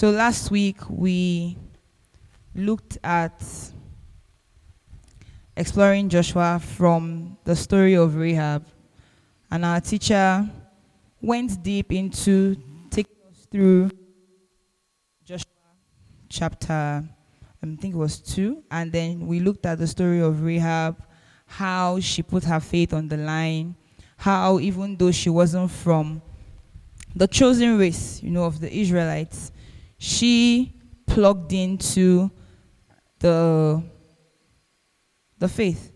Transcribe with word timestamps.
So 0.00 0.08
last 0.08 0.50
week 0.50 0.78
we 0.88 1.58
looked 2.54 2.96
at 3.04 3.44
exploring 5.54 6.08
Joshua 6.08 6.58
from 6.58 7.36
the 7.44 7.54
story 7.54 7.96
of 7.96 8.16
Rahab, 8.16 8.64
and 9.50 9.62
our 9.62 9.78
teacher 9.78 10.48
went 11.20 11.62
deep 11.62 11.92
into 11.92 12.56
taking 12.88 13.14
us 13.30 13.46
through 13.52 13.90
Joshua 15.22 15.50
chapter, 16.30 17.04
um, 17.62 17.74
I 17.74 17.76
think 17.76 17.94
it 17.94 17.98
was 17.98 18.20
two, 18.20 18.64
and 18.70 18.90
then 18.90 19.26
we 19.26 19.40
looked 19.40 19.66
at 19.66 19.78
the 19.78 19.86
story 19.86 20.22
of 20.22 20.42
Rahab, 20.42 20.96
how 21.44 22.00
she 22.00 22.22
put 22.22 22.44
her 22.44 22.60
faith 22.60 22.94
on 22.94 23.08
the 23.08 23.18
line, 23.18 23.76
how 24.16 24.60
even 24.60 24.96
though 24.96 25.10
she 25.10 25.28
wasn't 25.28 25.70
from 25.70 26.22
the 27.14 27.28
chosen 27.28 27.76
race, 27.76 28.22
you 28.22 28.30
know, 28.30 28.44
of 28.44 28.60
the 28.60 28.74
Israelites, 28.74 29.52
she 30.02 30.72
plugged 31.06 31.52
into 31.52 32.30
the 33.18 33.82
the 35.38 35.46
faith. 35.46 35.92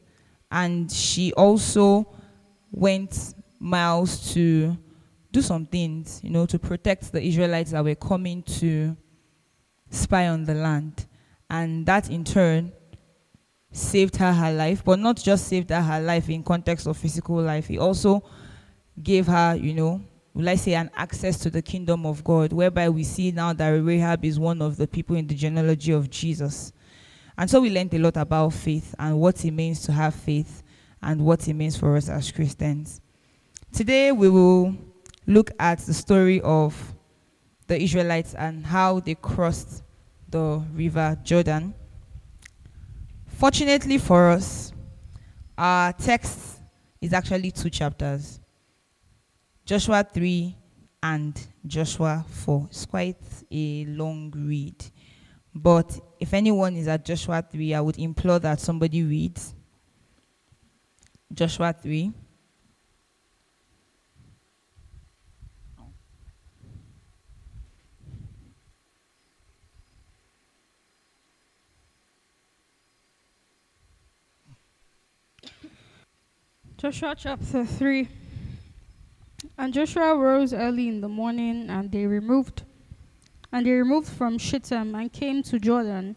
And 0.51 0.92
she 0.92 1.33
also 1.33 2.14
went 2.70 3.34
miles 3.59 4.34
to 4.34 4.77
do 5.33 5.41
some 5.41 5.64
things 5.66 6.20
you 6.23 6.30
know 6.30 6.45
to 6.47 6.59
protect 6.59 7.11
the 7.11 7.20
israelites 7.20 7.70
that 7.70 7.83
were 7.83 7.95
coming 7.95 8.42
to 8.42 8.95
spy 9.88 10.28
on 10.28 10.45
the 10.45 10.55
land. 10.55 11.06
And 11.48 11.86
that 11.86 12.11
in 12.11 12.25
turn 12.25 12.73
saved 13.73 14.16
her 14.16 14.34
her 14.34 14.52
life 14.52 14.84
but 14.84 14.98
not 14.98 15.16
just 15.16 15.48
saved 15.48 15.70
her 15.70 15.80
her 15.80 16.00
life 16.00 16.28
in 16.28 16.42
context 16.42 16.86
of 16.86 16.98
physical 16.98 17.36
life. 17.41 17.69
He 17.69 17.78
also 17.78 18.23
gave 19.02 19.27
her 19.28 19.56
you 19.56 19.73
know 19.73 20.02
will 20.34 20.48
I 20.48 20.56
say, 20.56 20.74
an 20.74 20.91
access 20.97 21.38
to 21.38 21.51
the 21.51 21.62
kingdom 21.62 22.05
of 22.05 22.24
God, 22.24 22.52
whereby 22.52 22.88
we 22.88 23.05
see 23.05 23.30
now 23.30 23.52
that 23.52 23.69
Rahab 23.69 24.25
is 24.25 24.38
one 24.38 24.61
of 24.61 24.77
the 24.77 24.88
people 24.88 25.15
in 25.15 25.29
the 25.29 25.34
genealogy 25.34 25.92
of 25.92 26.11
Jesus. 26.11 26.73
And 27.38 27.48
so 27.48 27.61
we 27.61 27.70
learned 27.70 27.95
a 27.95 27.98
lot 27.98 28.17
about 28.17 28.53
faith 28.53 28.95
and 28.98 29.19
what 29.20 29.45
it 29.45 29.53
means 29.53 29.83
to 29.83 29.92
have 29.92 30.14
faith 30.14 30.62
and 31.00 31.25
what 31.25 31.47
it 31.47 31.55
means 31.55 31.77
for 31.77 31.97
us 31.97 32.08
as 32.08 32.33
Christians. 32.33 33.00
Today 33.73 34.11
we 34.12 34.28
will 34.28 34.77
look 35.27 35.53
at 35.58 35.78
the 35.81 35.95
story 35.95 36.41
of 36.41 36.95
the 37.67 37.80
Israelites 37.80 38.34
and 38.34 38.67
how 38.67 39.01
they 39.01 39.14
crossed 39.14 39.83
the 40.28 40.62
river 40.73 41.17
Jordan. 41.23 41.75
Fortunately 43.27 43.98
for 43.98 44.30
us, 44.30 44.73
our 45.56 45.92
text 45.92 46.61
is 47.01 47.12
actually 47.12 47.51
two 47.51 47.70
chapters. 47.70 48.41
Joshua 49.65 50.05
3 50.05 50.57
and 51.03 51.41
Joshua 51.67 52.25
4. 52.29 52.67
It's 52.70 52.84
quite 52.84 53.17
a 53.51 53.87
long 53.87 54.31
read. 54.37 54.84
But 55.55 55.98
if 56.20 56.34
anyone 56.34 56.77
is 56.77 56.87
at 56.87 57.05
Joshua 57.05 57.43
3, 57.43 57.75
I 57.75 57.81
would 57.81 57.98
implore 57.98 58.39
that 58.41 58.61
somebody 58.61 59.03
reads 59.03 59.55
Joshua 61.33 61.73
3. 61.73 62.12
Joshua 76.77 77.15
chapter 77.17 77.65
3. 77.65 78.23
And 79.56 79.73
Joshua 79.73 80.17
rose 80.17 80.53
early 80.53 80.89
in 80.89 81.00
the 81.00 81.09
morning, 81.09 81.70
and 81.70 81.91
they 81.91 82.06
removed, 82.06 82.62
and 83.53 83.64
they 83.64 83.73
removed 83.73 84.09
from 84.09 84.39
Shittim 84.39 84.95
and 84.95 85.12
came 85.12 85.42
to 85.45 85.59
Jordan, 85.59 86.17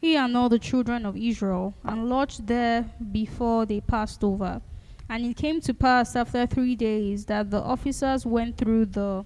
he 0.00 0.16
and 0.16 0.36
all 0.36 0.48
the 0.48 0.58
children 0.58 1.04
of 1.04 1.16
Israel, 1.16 1.74
and 1.84 2.08
lodged 2.08 2.46
there 2.46 2.84
before 3.12 3.66
they 3.66 3.80
passed 3.80 4.22
over. 4.22 4.60
And 5.08 5.24
it 5.24 5.36
came 5.36 5.60
to 5.62 5.74
pass 5.74 6.16
after 6.16 6.46
three 6.46 6.76
days 6.76 7.26
that 7.26 7.50
the 7.50 7.60
officers 7.60 8.24
went 8.24 8.56
through 8.56 8.86
the 8.86 9.24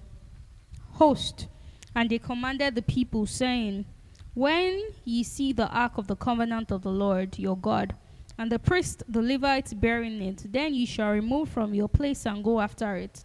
host, 0.93 1.47
and 1.95 2.09
they 2.09 2.19
commanded 2.19 2.75
the 2.75 2.81
people, 2.81 3.25
saying, 3.25 3.85
When 4.33 4.81
ye 5.03 5.23
see 5.23 5.53
the 5.53 5.67
ark 5.69 5.97
of 5.97 6.07
the 6.07 6.15
covenant 6.15 6.71
of 6.71 6.83
the 6.83 6.91
Lord 6.91 7.37
your 7.37 7.57
God, 7.57 7.95
and 8.37 8.51
the 8.51 8.59
priest 8.59 9.03
the 9.07 9.21
Levites 9.21 9.73
bearing 9.73 10.21
it, 10.21 10.45
then 10.51 10.73
ye 10.73 10.85
shall 10.85 11.11
remove 11.11 11.49
from 11.49 11.73
your 11.73 11.89
place 11.89 12.25
and 12.25 12.43
go 12.43 12.59
after 12.59 12.95
it. 12.95 13.23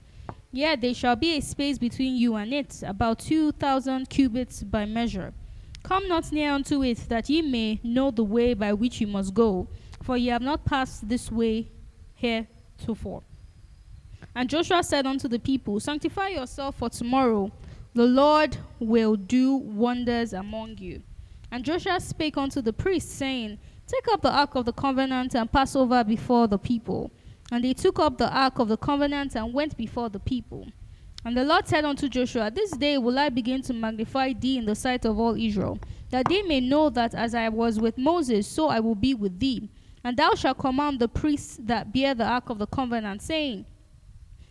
Yet 0.57 0.81
there 0.81 0.95
shall 0.95 1.17
be 1.17 1.37
a 1.37 1.43
space 1.43 1.77
between 1.77 2.17
you 2.17 2.35
and 2.37 2.51
it, 2.51 2.83
about 2.83 3.19
two 3.19 3.53
thousand 3.53 4.09
cubits 4.09 4.63
by 4.63 4.87
measure. 4.87 5.35
Come 5.83 6.09
not 6.09 6.33
near 6.33 6.51
unto 6.51 6.83
it, 6.83 6.97
that 7.11 7.29
ye 7.29 7.43
may 7.43 7.79
know 7.83 8.11
the 8.11 8.25
way 8.25 8.55
by 8.55 8.73
which 8.73 8.99
ye 9.03 9.07
must 9.07 9.35
go, 9.35 9.69
for 10.03 10.17
ye 10.17 10.29
have 10.29 10.41
not 10.41 10.65
passed 10.65 11.07
this 11.11 11.31
way 11.31 11.69
heretofore. 12.15 13.23
And 14.35 14.49
Joshua 14.49 14.83
said 14.83 15.07
unto 15.07 15.29
the 15.29 15.39
people, 15.39 15.79
Sanctify 15.79 16.29
yourself 16.29 16.77
for 16.77 16.89
tomorrow, 16.89 17.53
the 17.93 18.07
Lord 18.07 18.57
will 18.81 19.15
do 19.15 19.57
wonders 19.57 20.33
among 20.33 20.79
you. 20.79 21.03
And 21.51 21.67
Joshua 21.67 22.01
spake 22.01 22.39
unto 22.39 22.63
the 22.63 22.73
priests, 22.73 23.13
saying, 23.13 23.59
Take 23.87 24.09
up 24.11 24.23
the 24.23 24.33
ark 24.33 24.55
of 24.55 24.65
the 24.65 24.73
covenant 24.73 25.35
and 25.35 25.53
pass 25.53 25.77
over 25.77 26.03
before 26.03 26.49
the 26.49 26.59
people. 26.59 27.11
And 27.51 27.63
they 27.63 27.75
took 27.75 27.99
up 27.99 28.19
the 28.19 28.31
ark 28.31 28.59
of 28.59 28.69
the 28.69 28.77
covenant 28.77 29.37
and 29.37 29.55
went 29.55 29.77
before 29.77 30.09
the 30.09 30.19
people. 30.19 30.67
And 31.25 31.37
the 31.37 31.45
Lord 31.45 31.67
said 31.67 31.85
unto 31.85 32.09
Joshua, 32.09 32.51
This 32.51 32.71
day 32.73 32.99
will 32.99 33.19
I 33.19 33.31
begin 33.31 33.63
to 33.63 33.73
magnify 33.73 34.33
thee 34.33 34.59
in 34.59 34.65
the 34.65 34.75
sight 34.75 35.05
of 35.05 35.19
all 35.19 35.35
Israel, 35.35 35.79
that 36.11 36.29
they 36.29 36.43
may 36.43 36.61
know 36.61 36.89
that 36.91 37.15
as 37.15 37.35
I 37.35 37.49
was 37.49 37.81
with 37.81 37.99
Moses, 37.99 38.47
so 38.47 38.69
I 38.69 38.79
will 38.81 38.95
be 38.95 39.13
with 39.15 39.41
thee. 39.41 39.69
And 40.05 40.17
thou 40.17 40.37
shalt 40.37 40.59
command 40.59 41.01
the 41.01 41.09
priests 41.09 41.59
that 41.63 41.93
bear 41.93 42.15
the 42.15 42.25
ark 42.25 42.49
of 42.49 42.59
the 42.59 42.67
covenant, 42.69 43.23
saying, 43.23 43.67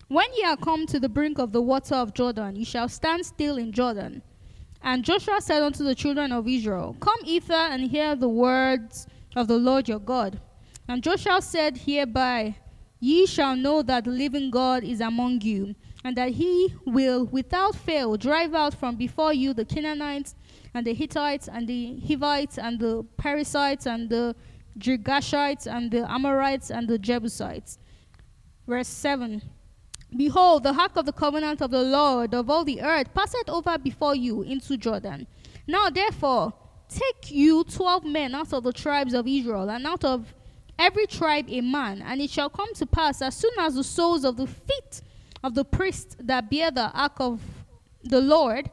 When 0.10 0.28
ye 0.36 0.44
are 0.44 0.58
come 0.58 0.86
to 0.88 1.00
the 1.00 1.08
brink 1.08 1.40
of 1.40 1.54
the 1.54 1.62
water 1.62 1.96
of 1.96 2.14
Jordan, 2.14 2.58
ye 2.58 2.66
shall 2.66 2.90
stand 2.90 3.26
still 3.26 3.58
in 3.58 3.72
Jordan. 3.72 4.22
And 4.82 5.06
Joshua 5.06 5.40
said 5.40 5.64
unto 5.64 5.84
the 5.84 5.96
children 5.96 6.34
of 6.34 6.46
Israel, 6.48 6.98
Come 7.00 7.24
hither 7.24 7.54
and 7.54 7.90
hear 7.90 8.18
the 8.18 8.28
words 8.28 9.08
of 9.36 9.48
the 9.48 9.58
Lord 9.58 9.88
your 9.88 10.00
God. 10.00 10.42
And 10.90 11.02
Joshua 11.02 11.42
said 11.42 11.78
hereby, 11.78 12.58
Ye 13.00 13.26
shall 13.26 13.56
know 13.56 13.82
that 13.82 14.06
the 14.06 14.12
living 14.12 14.50
God 14.50 14.84
is 14.84 15.02
among 15.02 15.42
you, 15.42 15.76
and 16.04 16.16
that 16.18 16.32
he 16.32 16.74
will 16.86 17.26
without 17.26 17.76
fail 17.76 18.16
drive 18.18 18.54
out 18.54 18.74
from 18.74 18.96
before 18.96 19.34
you 19.34 19.54
the 19.54 19.66
Canaanites, 19.66 20.36
and 20.74 20.86
the 20.86 20.94
Hittites, 20.94 21.48
and 21.48 21.68
the 21.68 22.00
Hivites, 22.08 22.58
and 22.58 22.80
the 22.80 23.06
Perizzites, 23.18 23.86
and 23.86 24.10
the 24.10 24.36
Girgashites, 24.78 25.68
and 25.68 25.92
the 25.92 26.10
Amorites, 26.10 26.70
and 26.70 26.88
the 26.88 26.98
Jebusites. 26.98 27.80
Verse 28.68 28.88
7 28.88 29.42
Behold, 30.16 30.64
the 30.64 30.74
ark 30.74 30.96
of 30.96 31.06
the 31.06 31.12
covenant 31.12 31.62
of 31.62 31.72
the 31.72 31.82
Lord 31.82 32.34
of 32.34 32.50
all 32.50 32.64
the 32.64 32.82
earth 32.82 33.14
passeth 33.14 33.50
over 33.50 33.78
before 33.78 34.16
you 34.16 34.44
into 34.44 34.78
Jordan. 34.78 35.28
Now, 35.68 35.90
therefore, 35.90 36.54
take 36.88 37.32
you 37.32 37.64
twelve 37.64 38.06
men 38.06 38.36
out 38.36 38.54
of 38.54 38.64
the 38.64 38.72
tribes 38.72 39.14
of 39.14 39.28
Israel, 39.28 39.70
and 39.70 39.86
out 39.86 40.06
of 40.06 40.34
every 40.78 41.08
tribe 41.08 41.46
a 41.50 41.62
man, 41.62 42.02
and 42.02 42.22
it 42.22 42.30
shall 42.30 42.50
come 42.50 42.74
to 42.76 42.86
pass 42.86 43.22
as 43.22 43.36
soon 43.36 43.54
as 43.60 43.76
the 43.76 43.84
soles 43.84 44.24
of 44.24 44.38
the 44.38 44.48
feet 44.48 45.02
of 45.44 45.56
the 45.56 45.66
priests 45.66 46.16
that 46.20 46.50
bear 46.50 46.72
the 46.72 46.92
ark 46.92 47.14
of 47.20 47.42
the 48.04 48.22
Lord, 48.22 48.70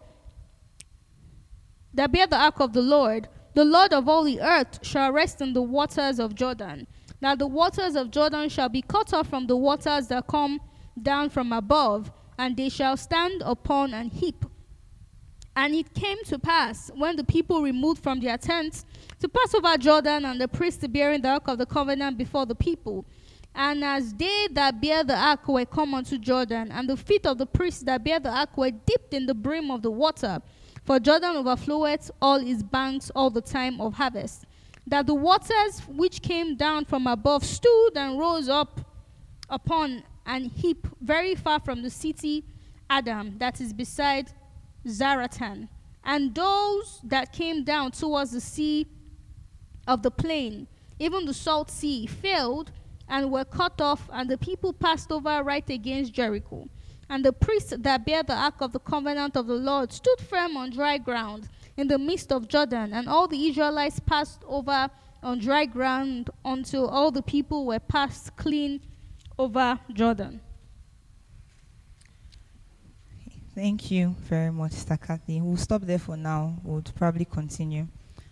that 1.94 2.12
bear 2.12 2.26
the 2.26 2.36
ark 2.36 2.60
of 2.60 2.72
the 2.72 2.82
Lord, 2.82 3.28
the 3.54 3.64
Lord 3.64 3.92
of 3.92 4.08
all 4.08 4.24
the 4.24 4.40
earth 4.40 4.78
shall 4.82 5.12
rest 5.12 5.40
in 5.40 5.52
the 5.52 5.62
waters 5.62 6.18
of 6.18 6.34
Jordan. 6.34 6.86
Now 7.20 7.34
the 7.34 7.46
waters 7.46 7.94
of 7.94 8.10
Jordan 8.10 8.48
shall 8.48 8.68
be 8.68 8.82
cut 8.82 9.12
off 9.12 9.28
from 9.28 9.46
the 9.46 9.56
waters 9.56 10.08
that 10.08 10.26
come 10.26 10.60
down 11.00 11.30
from 11.30 11.52
above, 11.52 12.10
and 12.38 12.56
they 12.56 12.68
shall 12.68 12.96
stand 12.96 13.42
upon 13.44 13.94
an 13.94 14.10
heap. 14.10 14.44
And 15.54 15.74
it 15.74 15.92
came 15.92 16.22
to 16.24 16.38
pass 16.38 16.90
when 16.94 17.16
the 17.16 17.24
people 17.24 17.62
removed 17.62 18.02
from 18.02 18.20
their 18.20 18.38
tents 18.38 18.86
to 19.20 19.28
pass 19.28 19.54
over 19.54 19.76
Jordan, 19.76 20.24
and 20.24 20.40
the 20.40 20.48
priests 20.48 20.86
bearing 20.86 21.20
the 21.20 21.28
ark 21.28 21.46
of 21.48 21.58
the 21.58 21.66
covenant 21.66 22.16
before 22.16 22.46
the 22.46 22.54
people. 22.54 23.04
And 23.54 23.84
as 23.84 24.14
they 24.14 24.48
that 24.52 24.80
bear 24.80 25.04
the 25.04 25.16
ark 25.16 25.46
were 25.46 25.66
come 25.66 25.94
unto 25.94 26.18
Jordan, 26.18 26.72
and 26.72 26.88
the 26.88 26.96
feet 26.96 27.26
of 27.26 27.36
the 27.36 27.46
priests 27.46 27.82
that 27.82 28.02
bear 28.02 28.18
the 28.18 28.30
ark 28.30 28.56
were 28.56 28.70
dipped 28.70 29.12
in 29.12 29.26
the 29.26 29.34
brim 29.34 29.70
of 29.70 29.82
the 29.82 29.90
water, 29.90 30.40
for 30.84 30.98
Jordan 30.98 31.36
overfloweth 31.36 32.10
all 32.20 32.36
its 32.36 32.62
banks 32.62 33.10
all 33.14 33.28
the 33.28 33.42
time 33.42 33.80
of 33.80 33.94
harvest, 33.94 34.46
that 34.86 35.06
the 35.06 35.14
waters 35.14 35.80
which 35.86 36.22
came 36.22 36.56
down 36.56 36.86
from 36.86 37.06
above 37.06 37.44
stood 37.44 37.90
and 37.94 38.18
rose 38.18 38.48
up 38.48 38.80
upon 39.50 40.02
an 40.24 40.44
heap 40.44 40.86
very 41.00 41.34
far 41.34 41.60
from 41.60 41.82
the 41.82 41.90
city 41.90 42.44
Adam, 42.88 43.36
that 43.38 43.60
is 43.60 43.72
beside 43.72 44.30
Zaretan. 44.86 45.68
And 46.04 46.34
those 46.34 47.00
that 47.04 47.32
came 47.32 47.64
down 47.64 47.92
towards 47.92 48.32
the 48.32 48.40
sea 48.40 48.86
of 49.86 50.02
the 50.02 50.10
plain, 50.10 50.66
even 50.98 51.24
the 51.26 51.34
salt 51.34 51.70
sea, 51.70 52.06
failed 52.06 52.72
and 53.08 53.30
were 53.30 53.44
cut 53.44 53.80
off, 53.80 54.08
and 54.12 54.28
the 54.28 54.38
people 54.38 54.72
passed 54.72 55.12
over 55.12 55.42
right 55.42 55.68
against 55.68 56.12
Jericho. 56.12 56.68
And 57.08 57.24
the 57.24 57.32
priests 57.32 57.74
that 57.76 58.06
bear 58.06 58.22
the 58.22 58.34
ark 58.34 58.60
of 58.60 58.72
the 58.72 58.78
covenant 58.78 59.36
of 59.36 59.46
the 59.46 59.54
Lord 59.54 59.92
stood 59.92 60.20
firm 60.20 60.56
on 60.56 60.70
dry 60.70 60.98
ground 60.98 61.48
in 61.76 61.88
the 61.88 61.98
midst 61.98 62.32
of 62.32 62.48
Jordan, 62.48 62.92
and 62.92 63.08
all 63.08 63.28
the 63.28 63.48
Israelites 63.48 64.00
passed 64.00 64.42
over 64.46 64.88
on 65.22 65.38
dry 65.38 65.66
ground 65.66 66.30
until 66.44 66.88
all 66.88 67.10
the 67.10 67.22
people 67.22 67.66
were 67.66 67.78
passed 67.78 68.36
clean 68.36 68.80
over 69.38 69.78
Jordan. 69.92 70.40
Thank 73.54 73.90
you 73.90 74.16
very 74.20 74.50
much, 74.50 74.72
Kathy. 74.86 75.42
We'll 75.42 75.58
stop 75.58 75.82
there 75.82 75.98
for 75.98 76.16
now. 76.16 76.58
We'll 76.64 76.80
probably 76.96 77.26
continue 77.26 77.86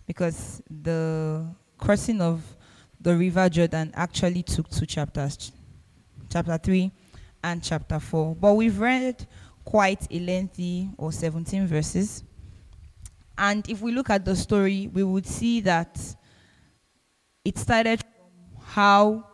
because 0.06 0.62
the 0.70 1.46
crossing 1.76 2.22
of 2.22 2.42
the 2.98 3.14
River 3.14 3.46
Jordan 3.50 3.92
actually 3.94 4.42
took 4.42 4.70
two 4.70 4.86
chapters 4.86 5.52
chapter 6.30 6.56
3 6.56 6.90
and 7.44 7.62
chapter 7.62 8.00
4. 8.00 8.34
But 8.34 8.54
we've 8.54 8.80
read 8.80 9.26
quite 9.62 10.06
a 10.10 10.20
lengthy 10.20 10.88
or 10.96 11.12
17 11.12 11.66
verses. 11.66 12.24
And 13.36 13.68
if 13.68 13.82
we 13.82 13.92
look 13.92 14.08
at 14.08 14.24
the 14.24 14.34
story, 14.34 14.88
we 14.90 15.02
would 15.04 15.26
see 15.26 15.60
that 15.60 16.00
it 17.44 17.58
started 17.58 18.00
from 18.00 18.62
how 18.62 19.26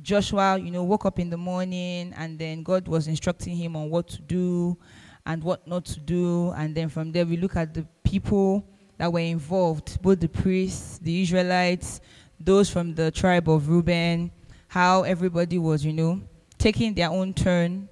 Joshua, 0.00 0.58
you 0.58 0.70
know, 0.70 0.84
woke 0.84 1.04
up 1.04 1.18
in 1.18 1.28
the 1.28 1.36
morning 1.36 2.14
and 2.16 2.38
then 2.38 2.62
God 2.62 2.88
was 2.88 3.08
instructing 3.08 3.54
him 3.56 3.76
on 3.76 3.90
what 3.90 4.08
to 4.08 4.22
do 4.22 4.78
and 5.26 5.42
what 5.42 5.66
not 5.66 5.84
to 5.86 6.00
do. 6.00 6.50
And 6.52 6.74
then 6.74 6.88
from 6.88 7.12
there, 7.12 7.26
we 7.26 7.36
look 7.36 7.56
at 7.56 7.74
the 7.74 7.86
people 8.04 8.66
that 8.98 9.12
were 9.12 9.20
involved, 9.20 10.00
both 10.02 10.20
the 10.20 10.28
priests, 10.28 10.98
the 10.98 11.22
Israelites, 11.22 12.00
those 12.38 12.70
from 12.70 12.94
the 12.94 13.10
tribe 13.10 13.48
of 13.48 13.68
Reuben, 13.68 14.30
how 14.68 15.02
everybody 15.02 15.58
was, 15.58 15.84
you 15.84 15.92
know, 15.92 16.20
taking 16.58 16.94
their 16.94 17.10
own 17.10 17.34
turn 17.34 17.88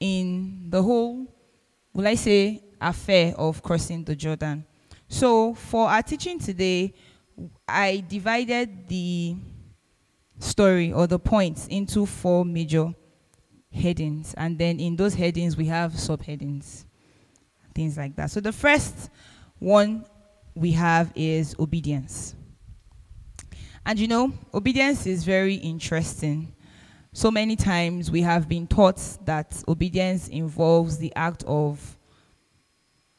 in 0.00 0.66
the 0.70 0.82
whole, 0.82 1.26
will 1.92 2.06
I 2.06 2.14
say, 2.14 2.62
affair 2.80 3.34
of 3.36 3.62
crossing 3.62 4.04
the 4.04 4.16
Jordan. 4.16 4.64
So 5.08 5.54
for 5.54 5.88
our 5.88 6.02
teaching 6.02 6.38
today, 6.38 6.94
I 7.68 8.04
divided 8.08 8.88
the 8.88 9.36
story 10.38 10.92
or 10.92 11.06
the 11.06 11.18
points 11.18 11.66
into 11.68 12.06
four 12.06 12.44
major 12.44 12.92
headings. 13.72 14.34
And 14.36 14.58
then 14.58 14.78
in 14.80 14.96
those 14.96 15.14
headings, 15.14 15.56
we 15.56 15.66
have 15.66 15.92
subheadings, 15.92 16.84
things 17.74 17.96
like 17.96 18.16
that. 18.16 18.30
So 18.30 18.40
the 18.40 18.52
first 18.52 19.10
one 19.58 20.04
we 20.54 20.72
have 20.72 21.12
is 21.14 21.56
obedience. 21.58 22.34
And 23.84 23.98
you 23.98 24.06
know, 24.06 24.32
obedience 24.54 25.06
is 25.06 25.24
very 25.24 25.54
interesting. 25.54 26.54
So 27.12 27.30
many 27.30 27.56
times 27.56 28.10
we 28.10 28.22
have 28.22 28.48
been 28.48 28.66
taught 28.66 29.00
that 29.24 29.62
obedience 29.66 30.28
involves 30.28 30.98
the 30.98 31.14
act 31.14 31.44
of 31.46 31.98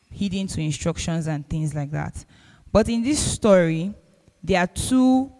heeding 0.09 0.47
to 0.47 0.61
instructions 0.61 1.27
and 1.27 1.47
things 1.49 1.75
like 1.75 1.91
that. 1.91 2.25
But 2.71 2.87
in 2.89 3.03
this 3.03 3.19
story, 3.19 3.93
there 4.43 4.61
are 4.61 4.67
two, 4.67 5.31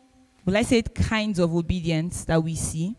will 0.45 0.57
I 0.57 0.63
say, 0.63 0.81
kinds 0.81 1.39
of 1.39 1.55
obedience 1.55 2.25
that 2.25 2.43
we 2.43 2.55
see. 2.55 2.95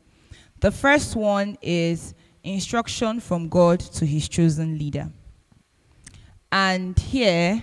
The 0.65 0.71
first 0.71 1.15
one 1.15 1.59
is 1.61 2.15
instruction 2.43 3.21
from 3.21 3.51
God 3.51 3.81
to 3.81 4.07
his 4.07 4.31
chosen 4.31 4.79
leader. 4.79 5.13
And 6.51 6.99
here 6.99 7.63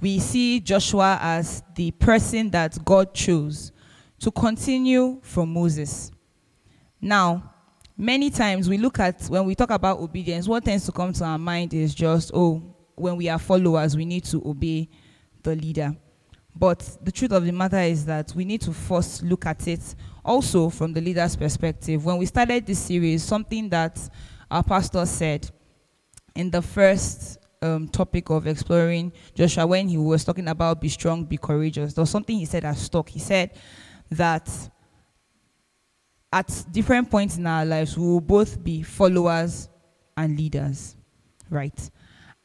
we 0.00 0.20
see 0.20 0.60
Joshua 0.60 1.18
as 1.20 1.64
the 1.74 1.90
person 1.90 2.48
that 2.50 2.84
God 2.84 3.14
chose 3.14 3.72
to 4.20 4.30
continue 4.30 5.18
from 5.22 5.52
Moses. 5.52 6.12
Now, 7.00 7.52
many 7.96 8.30
times 8.30 8.68
we 8.68 8.78
look 8.78 9.00
at, 9.00 9.24
when 9.24 9.44
we 9.44 9.56
talk 9.56 9.72
about 9.72 9.98
obedience, 9.98 10.46
what 10.46 10.64
tends 10.64 10.86
to 10.86 10.92
come 10.92 11.12
to 11.14 11.24
our 11.24 11.36
mind 11.36 11.74
is 11.74 11.92
just, 11.92 12.30
oh, 12.32 12.62
when 12.94 13.16
we 13.16 13.28
are 13.28 13.40
followers, 13.40 13.96
we 13.96 14.04
need 14.04 14.22
to 14.26 14.40
obey 14.48 14.88
the 15.42 15.56
leader. 15.56 15.96
But 16.54 16.96
the 17.02 17.10
truth 17.10 17.32
of 17.32 17.44
the 17.44 17.50
matter 17.50 17.80
is 17.80 18.04
that 18.06 18.32
we 18.36 18.44
need 18.44 18.60
to 18.60 18.72
first 18.72 19.24
look 19.24 19.46
at 19.46 19.66
it 19.66 19.96
also 20.24 20.68
from 20.68 20.92
the 20.92 21.00
leader's 21.00 21.36
perspective. 21.36 22.04
When 22.04 22.18
we 22.18 22.26
started 22.26 22.66
this 22.66 22.78
series, 22.78 23.22
something 23.22 23.68
that 23.70 23.98
our 24.50 24.62
pastor 24.62 25.04
said 25.06 25.50
in 26.34 26.50
the 26.50 26.62
first 26.62 27.38
um, 27.62 27.88
topic 27.88 28.30
of 28.30 28.46
exploring 28.46 29.12
Joshua, 29.34 29.66
when 29.66 29.88
he 29.88 29.98
was 29.98 30.24
talking 30.24 30.48
about 30.48 30.80
be 30.80 30.88
strong, 30.88 31.24
be 31.24 31.36
courageous, 31.36 31.94
there 31.94 32.02
was 32.02 32.10
something 32.10 32.36
he 32.36 32.44
said 32.44 32.62
that 32.62 32.76
stuck. 32.76 33.08
He 33.08 33.18
said 33.18 33.50
that 34.10 34.48
at 36.32 36.64
different 36.70 37.10
points 37.10 37.36
in 37.36 37.46
our 37.46 37.64
lives, 37.64 37.98
we 37.98 38.04
will 38.04 38.20
both 38.20 38.62
be 38.62 38.82
followers 38.82 39.68
and 40.16 40.36
leaders, 40.38 40.96
right? 41.48 41.90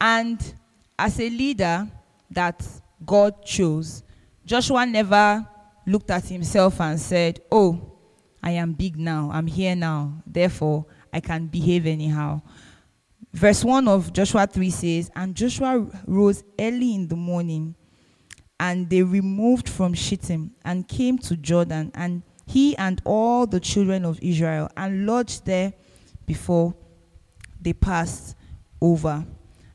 And 0.01 0.41
as 0.97 1.19
a 1.19 1.29
leader 1.29 1.87
that 2.31 2.65
God 3.05 3.45
chose, 3.45 4.03
Joshua 4.45 4.85
never 4.85 5.47
looked 5.85 6.09
at 6.09 6.25
himself 6.25 6.81
and 6.81 6.99
said, 6.99 7.41
Oh, 7.51 7.93
I 8.41 8.51
am 8.51 8.73
big 8.73 8.97
now, 8.97 9.29
I'm 9.33 9.47
here 9.47 9.75
now, 9.75 10.21
therefore 10.25 10.85
I 11.11 11.19
can 11.19 11.47
behave 11.47 11.85
anyhow. 11.85 12.41
Verse 13.33 13.63
1 13.63 13.87
of 13.87 14.13
Joshua 14.13 14.47
3 14.47 14.69
says, 14.69 15.11
And 15.15 15.35
Joshua 15.35 15.85
rose 16.07 16.43
early 16.59 16.95
in 16.95 17.07
the 17.07 17.15
morning, 17.15 17.75
and 18.59 18.89
they 18.89 19.03
removed 19.03 19.67
from 19.67 19.93
Shittim 19.93 20.51
and 20.63 20.87
came 20.87 21.17
to 21.19 21.35
Jordan, 21.35 21.91
and 21.95 22.23
he 22.47 22.77
and 22.77 23.01
all 23.03 23.45
the 23.47 23.59
children 23.59 24.05
of 24.05 24.19
Israel, 24.21 24.69
and 24.77 25.05
lodged 25.05 25.45
there 25.45 25.73
before 26.25 26.75
they 27.59 27.73
passed 27.73 28.35
over. 28.79 29.25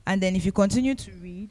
And 0.06 0.22
then 0.22 0.36
if 0.36 0.46
you 0.46 0.52
continue 0.52 0.94
to 0.94 1.12
read, 1.12 1.50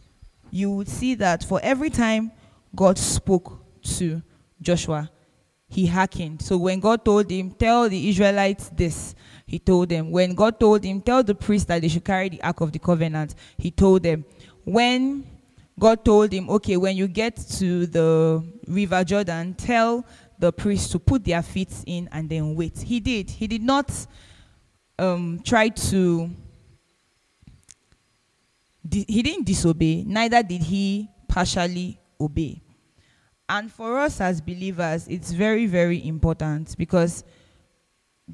you 0.51 0.71
would 0.71 0.89
see 0.89 1.15
that 1.15 1.44
for 1.44 1.59
every 1.62 1.89
time 1.89 2.31
God 2.75 2.97
spoke 2.97 3.63
to 3.83 4.21
Joshua, 4.61 5.09
he 5.67 5.85
hearkened. 5.85 6.41
So 6.41 6.57
when 6.57 6.79
God 6.79 7.06
told 7.06 7.29
him, 7.29 7.51
Tell 7.51 7.88
the 7.88 8.09
Israelites 8.09 8.69
this, 8.69 9.15
he 9.45 9.59
told 9.59 9.89
them. 9.89 10.11
When 10.11 10.33
God 10.33 10.59
told 10.59 10.83
him, 10.83 11.01
Tell 11.01 11.23
the 11.23 11.35
priests 11.35 11.67
that 11.67 11.81
they 11.81 11.88
should 11.88 12.06
carry 12.06 12.29
the 12.29 12.41
Ark 12.41 12.61
of 12.61 12.71
the 12.71 12.79
Covenant, 12.79 13.35
he 13.57 13.71
told 13.71 14.03
them. 14.03 14.25
When 14.63 15.25
God 15.77 16.03
told 16.03 16.31
him, 16.31 16.50
Okay, 16.50 16.77
when 16.77 16.97
you 16.97 17.07
get 17.07 17.38
to 17.57 17.85
the 17.85 18.44
River 18.67 19.03
Jordan, 19.03 19.53
tell 19.53 20.06
the 20.39 20.51
priests 20.51 20.89
to 20.91 21.00
put 21.00 21.23
their 21.23 21.41
feet 21.41 21.71
in 21.85 22.09
and 22.12 22.29
then 22.29 22.55
wait. 22.55 22.79
He 22.79 23.00
did. 23.00 23.29
He 23.29 23.47
did 23.47 23.62
not 23.62 23.91
um, 24.97 25.41
try 25.44 25.69
to 25.69 26.29
he 28.91 29.21
didn't 29.21 29.45
disobey, 29.45 30.03
neither 30.03 30.41
did 30.41 30.63
he 30.63 31.09
partially 31.27 32.00
obey. 32.19 32.62
And 33.50 33.72
for 33.72 34.00
us 34.00 34.22
as 34.22 34.39
believers, 34.39 35.08
it's 35.08 35.32
very, 35.32 35.65
very 35.65 36.06
important 36.06 36.77
because 36.77 37.24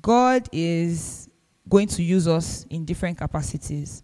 God 0.01 0.49
is 0.51 1.29
going 1.69 1.87
to 1.87 2.03
use 2.03 2.27
us 2.27 2.65
in 2.69 2.83
different 2.83 3.17
capacities. 3.17 4.03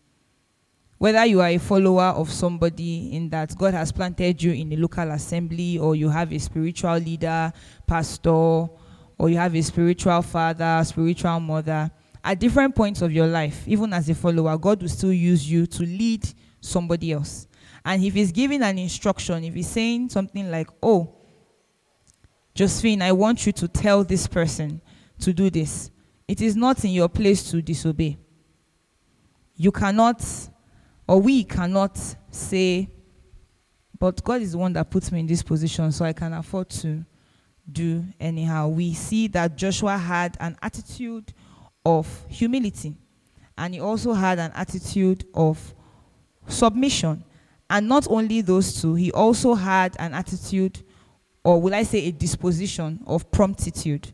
Whether 0.98 1.26
you 1.26 1.42
are 1.42 1.50
a 1.50 1.58
follower 1.58 2.14
of 2.16 2.32
somebody 2.32 3.14
in 3.14 3.30
that 3.30 3.58
God 3.58 3.74
has 3.74 3.92
planted 3.92 4.42
you 4.42 4.54
in 4.54 4.72
a 4.72 4.78
local 4.78 5.12
assembly, 5.12 5.78
or 5.78 5.96
you 5.96 6.08
have 6.08 6.32
a 6.32 6.38
spiritual 6.38 6.96
leader, 6.98 7.52
pastor, 7.86 8.30
or 8.30 9.30
you 9.30 9.36
have 9.36 9.54
a 9.56 9.62
spiritual 9.62 10.22
father, 10.22 10.82
spiritual 10.86 11.40
mother, 11.42 11.92
at 12.24 12.40
different 12.40 12.74
points 12.74 13.02
of 13.02 13.12
your 13.12 13.28
life, 13.28 13.68
even 13.68 13.92
as 13.94 14.08
a 14.10 14.16
follower, 14.16 14.58
God 14.58 14.82
will 14.82 14.90
still 14.90 15.12
use 15.12 15.50
you 15.52 15.66
to 15.66 15.84
lead 15.84 16.26
somebody 16.62 17.12
else. 17.12 17.48
And 17.84 18.04
if 18.04 18.14
he's 18.14 18.32
giving 18.32 18.62
an 18.62 18.78
instruction, 18.78 19.44
if 19.44 19.54
he's 19.54 19.70
saying 19.70 20.10
something 20.10 20.50
like, 20.52 20.70
Oh, 20.82 21.16
Josephine, 22.54 23.02
I 23.02 23.12
want 23.12 23.46
you 23.46 23.52
to 23.54 23.68
tell 23.68 24.04
this 24.04 24.28
person 24.28 24.82
to 25.20 25.34
do 25.34 25.50
this, 25.50 25.90
it 26.28 26.42
is 26.42 26.56
not 26.56 26.84
in 26.84 26.92
your 26.92 27.10
place 27.10 27.50
to 27.52 27.62
disobey. 27.62 28.18
You 29.56 29.72
cannot, 29.72 30.26
or 31.08 31.22
we 31.22 31.44
cannot 31.44 32.00
say, 32.30 32.90
But 33.98 34.24
God 34.24 34.42
is 34.42 34.52
the 34.54 34.58
one 34.58 34.74
that 34.74 34.90
puts 34.90 35.12
me 35.12 35.20
in 35.22 35.28
this 35.28 35.44
position, 35.44 35.92
so 35.92 36.06
I 36.06 36.14
can 36.14 36.34
afford 36.34 36.70
to 36.70 37.06
do 37.72 38.04
anyhow. 38.20 38.68
We 38.68 38.94
see 38.94 39.28
that 39.30 39.56
Joshua 39.56 39.98
had 39.98 40.38
an 40.40 40.58
attitude 40.62 41.34
of 41.86 42.26
humility, 42.28 42.96
and 43.58 43.74
he 43.74 43.80
also 43.80 44.14
had 44.14 44.40
an 44.40 44.52
attitude 44.54 45.26
of 45.34 45.74
submission. 46.48 47.24
And 47.72 47.88
not 47.88 48.06
only 48.10 48.42
those 48.42 48.82
two, 48.82 48.96
he 48.96 49.14
also 49.14 49.54
had 49.54 49.96
an 49.98 50.14
attitude, 50.14 50.84
or 51.42 51.62
will 51.62 51.74
I 51.74 51.84
say 51.84 52.00
a 52.00 52.12
disposition 52.12 53.02
of 53.08 53.32
promptitude. 53.32 54.12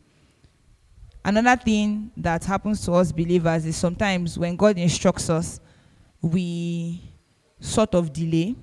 Another 1.25 1.59
thing 1.59 2.11
that 2.17 2.45
happens 2.45 2.85
to 2.85 2.91
us 2.91 3.11
believers 3.11 3.65
is 3.65 3.75
sometimes 3.75 4.37
when 4.37 4.55
God 4.55 4.77
instructs 4.77 5.27
us, 5.31 5.59
we 6.21 7.01
sort 7.59 7.95
of 7.95 8.13
delay. 8.13 8.55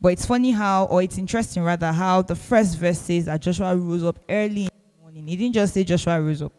But 0.00 0.14
it's 0.14 0.24
funny 0.24 0.52
how, 0.52 0.86
or 0.86 1.02
it's 1.02 1.18
interesting 1.18 1.62
rather, 1.62 1.92
how 1.92 2.22
the 2.22 2.36
first 2.36 2.78
verse 2.78 2.98
says 2.98 3.26
that 3.26 3.42
Joshua 3.42 3.76
rose 3.76 4.02
up 4.02 4.18
early 4.30 4.62
in 4.62 4.70
the 4.70 5.02
morning. 5.02 5.26
He 5.26 5.36
didn't 5.36 5.54
just 5.54 5.74
say 5.74 5.84
Joshua 5.84 6.18
rose 6.22 6.40
up, 6.40 6.58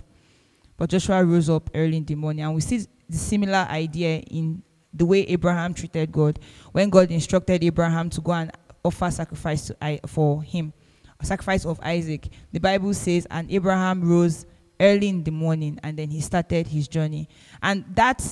but 0.77 0.91
Joshua 0.91 1.25
rose 1.25 1.49
up 1.49 1.71
early 1.73 1.97
in 1.97 2.05
the 2.05 2.13
morning. 2.13 2.45
And 2.45 2.53
we 2.53 2.61
see 2.61 2.85
the 3.09 3.17
similar 3.17 3.65
idea 3.67 4.19
in 4.19 4.61
the 4.93 5.05
way 5.05 5.21
Abraham 5.21 5.73
treated 5.73 6.11
God. 6.11 6.39
When 6.71 6.89
God 6.89 7.11
instructed 7.11 7.63
Abraham 7.63 8.09
to 8.11 8.21
go 8.21 8.31
and 8.31 8.51
offer 8.83 9.11
sacrifice 9.11 9.67
to, 9.67 9.99
for 10.07 10.41
him, 10.43 10.73
a 11.19 11.25
sacrifice 11.25 11.65
of 11.65 11.79
Isaac, 11.81 12.29
the 12.51 12.59
Bible 12.59 12.93
says, 12.93 13.27
and 13.29 13.51
Abraham 13.51 14.07
rose 14.07 14.45
early 14.79 15.09
in 15.09 15.23
the 15.23 15.31
morning 15.31 15.79
and 15.83 15.97
then 15.97 16.09
he 16.09 16.21
started 16.21 16.67
his 16.67 16.87
journey. 16.87 17.27
And 17.61 17.85
that 17.95 18.23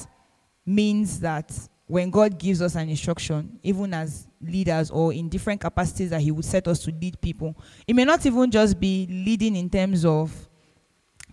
means 0.66 1.20
that 1.20 1.52
when 1.88 2.10
God 2.10 2.38
gives 2.38 2.62
us 2.62 2.76
an 2.76 2.90
instruction, 2.90 3.60
even 3.64 3.94
as 3.94 4.28
leaders 4.42 4.92
or 4.92 5.14
in 5.14 5.30
different 5.30 5.62
capacities 5.62 6.10
that 6.10 6.22
He 6.22 6.32
would 6.32 6.46
set 6.46 6.68
us 6.68 6.80
to 6.80 6.92
lead 6.92 7.20
people, 7.22 7.56
it 7.88 7.96
may 7.96 8.04
not 8.04 8.26
even 8.26 8.52
just 8.52 8.78
be 8.80 9.08
leading 9.10 9.56
in 9.56 9.70
terms 9.70 10.04
of 10.04 10.50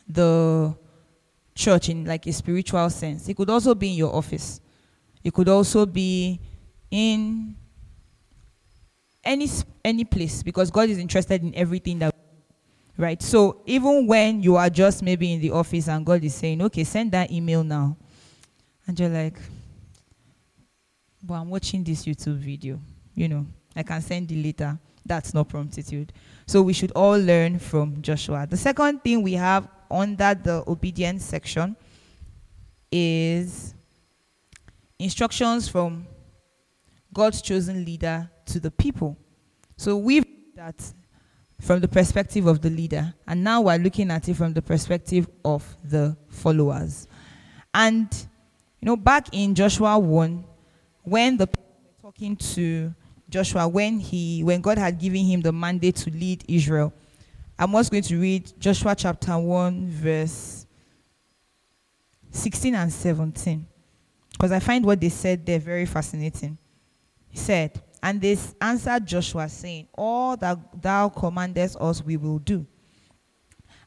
the 0.09 0.75
church 1.55 1.89
in 1.89 2.05
like 2.05 2.27
a 2.27 2.33
spiritual 2.33 2.89
sense. 2.89 3.29
It 3.29 3.37
could 3.37 3.51
also 3.51 3.75
be 3.75 3.91
in 3.91 3.97
your 3.97 4.15
office. 4.15 4.61
It 5.25 5.33
could 5.33 5.49
also 5.49 5.87
be 5.87 6.39
in 6.91 7.57
any 9.25 9.49
any 9.83 10.05
place 10.05 10.43
because 10.43 10.71
God 10.71 10.91
is 10.91 10.99
interested 10.99 11.43
in 11.43 11.55
everything 11.55 11.99
that 12.01 12.15
right. 12.99 13.21
So 13.23 13.63
even 13.67 14.07
when 14.07 14.43
you 14.43 14.57
are 14.57 14.69
just 14.69 15.03
maybe 15.03 15.33
in 15.33 15.41
the 15.41 15.51
office 15.51 15.89
and 15.89 16.05
God 16.05 16.23
is 16.23 16.35
saying, 16.35 16.61
"Okay, 16.63 16.85
send 16.85 17.11
that 17.13 17.33
email 17.33 17.65
now," 17.65 17.97
and 18.87 19.01
you're 19.01 19.09
like, 19.09 19.39
"But 21.23 21.35
I'm 21.35 21.49
watching 21.49 21.83
this 21.83 22.05
YouTube 22.05 22.37
video. 22.37 22.79
You 23.15 23.29
know, 23.29 23.47
I 23.75 23.83
can 23.83 24.03
send 24.03 24.31
it 24.31 24.37
later." 24.37 24.79
That's 25.07 25.35
not 25.35 25.49
promptitude. 25.49 26.13
So 26.47 26.63
we 26.63 26.73
should 26.73 26.91
all 26.93 27.19
learn 27.19 27.59
from 27.59 28.01
Joshua. 28.01 28.47
The 28.47 28.57
second 28.57 29.03
thing 29.03 29.23
we 29.23 29.35
have 29.35 29.69
under 29.91 30.35
the 30.35 30.65
obedience 30.67 31.25
section 31.25 31.77
is 32.91 33.74
instructions 34.99 35.69
from 35.69 36.07
God's 37.13 37.43
chosen 37.43 37.85
leader 37.85 38.31
to 38.47 38.61
the 38.61 38.71
people. 38.71 39.17
So 39.77 39.97
we've 39.97 40.25
that 40.57 40.93
from 41.61 41.81
the 41.81 41.89
perspective 41.89 42.47
of 42.47 42.61
the 42.61 42.71
leader, 42.71 43.15
and 43.27 43.43
now 43.43 43.63
we're 43.63 43.79
looking 43.79 44.11
at 44.11 44.29
it 44.29 44.35
from 44.35 44.53
the 44.53 44.63
perspective 44.63 45.29
of 45.45 45.77
the 45.85 46.17
followers. 46.29 47.09
And 47.73 48.09
you 48.81 48.87
know, 48.87 48.97
back 48.97 49.29
in 49.33 49.55
Joshua 49.55 49.99
1, 49.99 50.45
when 51.03 51.37
the 51.37 51.47
people 51.47 51.65
were 51.85 52.11
talking 52.11 52.37
to 52.37 52.95
Joshua, 53.29 53.67
when 53.67 53.99
he 53.99 54.45
when 54.45 54.61
God 54.61 54.79
had 54.79 54.99
given 54.99 55.25
him 55.25 55.41
the 55.41 55.53
mandate 55.53 55.97
to 55.97 56.11
lead 56.11 56.45
Israel, 56.49 56.93
I'm 57.59 57.73
just 57.73 57.91
going 57.91 58.03
to 58.05 58.21
read 58.21 58.53
Joshua 58.59 58.95
chapter 58.95 59.37
1, 59.39 59.89
verse 59.89 60.67
16 62.31 62.75
and 62.75 62.93
17. 62.93 63.67
Because 64.35 64.53
I 64.53 64.59
find 64.59 64.85
what 64.85 65.01
they 65.01 65.09
said 65.09 65.47
there 65.47 65.59
very 65.59 65.87
fascinating. 65.87 66.59
He 67.29 67.39
said, 67.39 67.81
And 68.03 68.21
they 68.21 68.37
answered 68.61 69.07
Joshua, 69.07 69.49
saying, 69.49 69.89
All 69.97 70.37
that 70.37 70.59
thou 70.83 71.09
commandest 71.09 71.77
us, 71.81 72.03
we 72.03 72.17
will 72.17 72.41
do. 72.41 72.67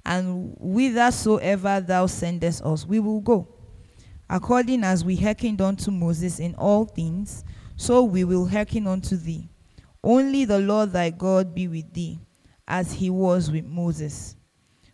And 0.06 0.56
whithersoever 0.58 1.82
thou 1.82 2.06
sendest 2.06 2.64
us, 2.64 2.86
we 2.86 3.00
will 3.00 3.20
go. 3.20 3.48
According 4.30 4.84
as 4.84 5.04
we 5.04 5.18
hearkened 5.18 5.62
unto 5.62 5.92
Moses 5.92 6.40
in 6.40 6.56
all 6.56 6.86
things, 6.86 7.44
so 7.76 8.04
we 8.04 8.24
will 8.24 8.48
hearken 8.48 8.88
unto 8.88 9.18
thee. 9.18 9.50
Only 10.04 10.46
the 10.46 10.60
Lord 10.60 10.94
thy 10.94 11.10
God 11.10 11.54
be 11.54 11.68
with 11.68 11.94
thee, 11.94 12.20
as 12.68 12.94
he 12.94 13.10
was 13.10 13.52
with 13.52 13.66
Moses. 13.66 14.36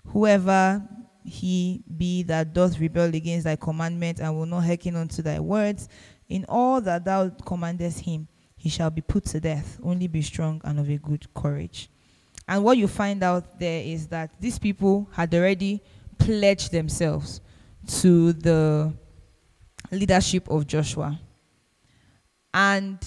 Whoever 0.07 0.88
he 1.23 1.83
be 1.97 2.23
that 2.23 2.53
doth 2.53 2.79
rebel 2.79 3.13
against 3.15 3.45
thy 3.45 3.55
commandment 3.55 4.19
and 4.19 4.35
will 4.35 4.45
not 4.45 4.61
hearken 4.63 4.95
unto 4.95 5.21
thy 5.21 5.39
words, 5.39 5.87
in 6.29 6.45
all 6.49 6.81
that 6.81 7.05
thou 7.05 7.29
commandest 7.29 7.99
him, 7.99 8.27
he 8.55 8.69
shall 8.69 8.89
be 8.89 9.01
put 9.01 9.25
to 9.25 9.39
death. 9.39 9.79
Only 9.83 10.07
be 10.07 10.21
strong 10.21 10.61
and 10.63 10.79
of 10.79 10.89
a 10.89 10.97
good 10.97 11.31
courage. 11.33 11.89
And 12.47 12.63
what 12.63 12.77
you 12.77 12.87
find 12.87 13.23
out 13.23 13.59
there 13.59 13.81
is 13.83 14.07
that 14.07 14.31
these 14.39 14.59
people 14.59 15.09
had 15.11 15.33
already 15.33 15.81
pledged 16.17 16.71
themselves 16.71 17.41
to 17.87 18.33
the 18.33 18.93
leadership 19.91 20.49
of 20.49 20.67
Joshua. 20.67 21.19
And 22.53 22.99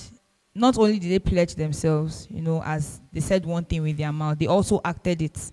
not 0.54 0.78
only 0.78 0.98
did 0.98 1.10
they 1.10 1.18
pledge 1.18 1.54
themselves, 1.54 2.26
you 2.30 2.40
know, 2.42 2.62
as 2.62 3.00
they 3.12 3.20
said 3.20 3.44
one 3.44 3.64
thing 3.64 3.82
with 3.82 3.96
their 3.96 4.12
mouth, 4.12 4.38
they 4.38 4.46
also 4.46 4.80
acted 4.84 5.22
it. 5.22 5.52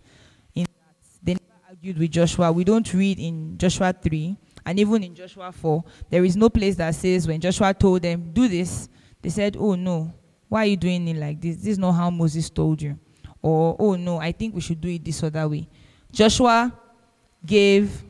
In 0.55 0.63
that 0.63 0.95
they 1.21 1.33
never 1.33 1.72
argued 1.83 1.97
with 1.97 2.11
Joshua. 2.11 2.49
We 2.49 2.63
don't 2.63 2.93
read 2.93 3.19
in 3.19 3.57
Joshua 3.57 3.91
3 3.91 4.37
and 4.65 4.79
even 4.79 5.03
in 5.03 5.13
Joshua 5.13 5.51
4, 5.51 5.83
there 6.09 6.23
is 6.23 6.37
no 6.37 6.49
place 6.49 6.77
that 6.77 6.95
says 6.95 7.27
when 7.27 7.41
Joshua 7.41 7.73
told 7.73 8.01
them, 8.01 8.31
do 8.31 8.47
this, 8.47 8.87
they 9.21 9.27
said, 9.27 9.57
oh 9.59 9.75
no, 9.75 10.13
why 10.47 10.63
are 10.63 10.67
you 10.67 10.77
doing 10.77 11.05
it 11.09 11.17
like 11.17 11.41
this? 11.41 11.57
This 11.57 11.67
is 11.67 11.77
not 11.77 11.91
how 11.91 12.09
Moses 12.09 12.49
told 12.49 12.81
you. 12.81 12.97
Or, 13.41 13.75
oh 13.77 13.95
no, 13.95 14.17
I 14.17 14.31
think 14.31 14.55
we 14.55 14.61
should 14.61 14.79
do 14.79 14.87
it 14.87 15.03
this 15.03 15.21
other 15.23 15.45
way. 15.45 15.67
Joshua 16.09 16.71
gave 17.45 18.01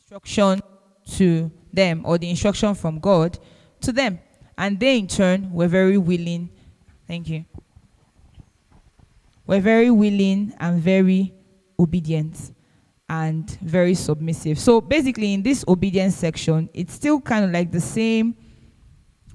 instruction 0.00 0.60
to 1.12 1.52
them, 1.72 2.02
or 2.04 2.18
the 2.18 2.28
instruction 2.28 2.74
from 2.74 2.98
God 2.98 3.38
to 3.82 3.92
them. 3.92 4.18
And 4.58 4.80
they, 4.80 4.98
in 4.98 5.06
turn, 5.06 5.52
were 5.52 5.68
very 5.68 5.96
willing. 5.96 6.50
Thank 7.06 7.28
you. 7.28 7.44
Were 9.46 9.60
very 9.60 9.92
willing 9.92 10.54
and 10.58 10.82
very 10.82 11.32
obedient 11.78 12.53
and 13.08 13.50
very 13.60 13.94
submissive. 13.94 14.58
So 14.58 14.80
basically, 14.80 15.34
in 15.34 15.42
this 15.42 15.64
obedience 15.68 16.16
section, 16.16 16.70
it's 16.72 16.94
still 16.94 17.20
kind 17.20 17.44
of 17.44 17.50
like 17.50 17.70
the 17.70 17.80
same 17.80 18.36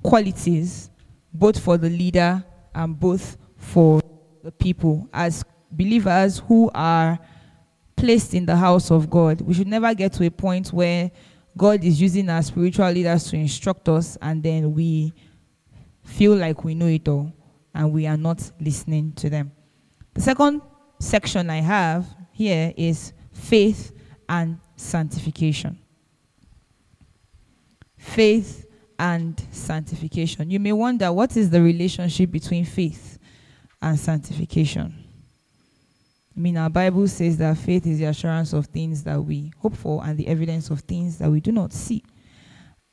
qualities, 0.02 0.90
both 1.34 1.60
for 1.60 1.78
the 1.78 1.90
leader 1.90 2.44
and 2.74 3.00
both 3.00 3.38
for 3.58 4.02
the 4.44 4.52
people. 4.52 5.08
As 5.14 5.44
believers 5.72 6.40
who 6.48 6.72
are 6.74 7.20
placed 7.96 8.34
in 8.34 8.46
the 8.46 8.56
house 8.56 8.92
of 8.92 9.10
God, 9.10 9.42
we 9.42 9.54
should 9.54 9.68
never 9.68 9.94
get 9.94 10.14
to 10.14 10.26
a 10.26 10.32
point 10.32 10.74
where 10.74 11.12
God 11.58 11.84
is 11.84 12.02
using 12.02 12.30
our 12.30 12.42
spiritual 12.42 12.90
leaders 12.90 13.26
to 13.26 13.36
instruct 13.36 13.90
us 13.90 14.18
and 14.22 14.42
then 14.42 14.74
we 14.74 15.14
feel 16.04 16.36
like 16.36 16.64
we 16.64 16.74
know 16.74 16.88
it 16.88 17.08
all 17.08 17.32
and 17.74 17.92
we 17.92 18.08
are 18.08 18.18
not 18.18 18.52
listening 18.60 19.12
to 19.14 19.30
them. 19.30 19.52
The 20.14 20.22
second 20.22 20.62
section 21.00 21.50
I 21.50 21.62
have 21.62 22.08
here 22.32 22.74
is 22.78 23.14
faith 23.40 23.92
and 24.28 24.60
sanctification. 24.76 25.80
Faith 27.98 28.66
and 28.98 29.42
sanctification. 29.52 30.50
You 30.50 30.60
may 30.60 30.74
wonder 30.74 31.12
what 31.12 31.36
is 31.38 31.50
the 31.50 31.62
relationship 31.62 32.32
between 32.32 32.66
faith 32.66 33.18
and 33.82 33.98
sanctification? 33.98 34.94
I 36.36 36.40
mean, 36.40 36.58
our 36.58 36.70
Bible 36.70 37.08
says 37.08 37.38
that 37.38 37.58
faith 37.58 37.86
is 37.88 38.00
the 38.00 38.06
assurance 38.06 38.54
of 38.54 38.68
things 38.68 39.04
that 39.04 39.22
we 39.22 39.52
hope 39.58 39.76
for 39.76 40.04
and 40.06 40.18
the 40.18 40.28
evidence 40.28 40.70
of 40.70 40.82
things 40.82 41.18
that 41.18 41.30
we 41.30 41.40
do 41.40 41.52
not 41.52 41.74
see. 41.74 42.04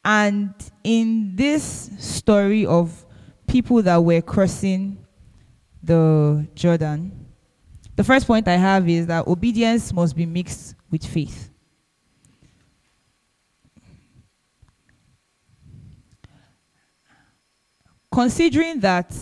And 0.04 0.54
in 0.84 1.34
this 1.34 1.90
story 1.98 2.64
of 2.64 3.04
people 3.46 3.82
that 3.82 4.02
were 4.02 4.20
crossing 4.20 5.04
the 5.82 6.46
Jordan, 6.54 7.25
the 7.96 8.04
first 8.04 8.26
point 8.26 8.46
I 8.46 8.56
have 8.56 8.88
is 8.88 9.06
that 9.06 9.26
obedience 9.26 9.92
must 9.92 10.14
be 10.14 10.26
mixed 10.26 10.74
with 10.90 11.04
faith. 11.04 11.50
Considering 18.12 18.80
that 18.80 19.14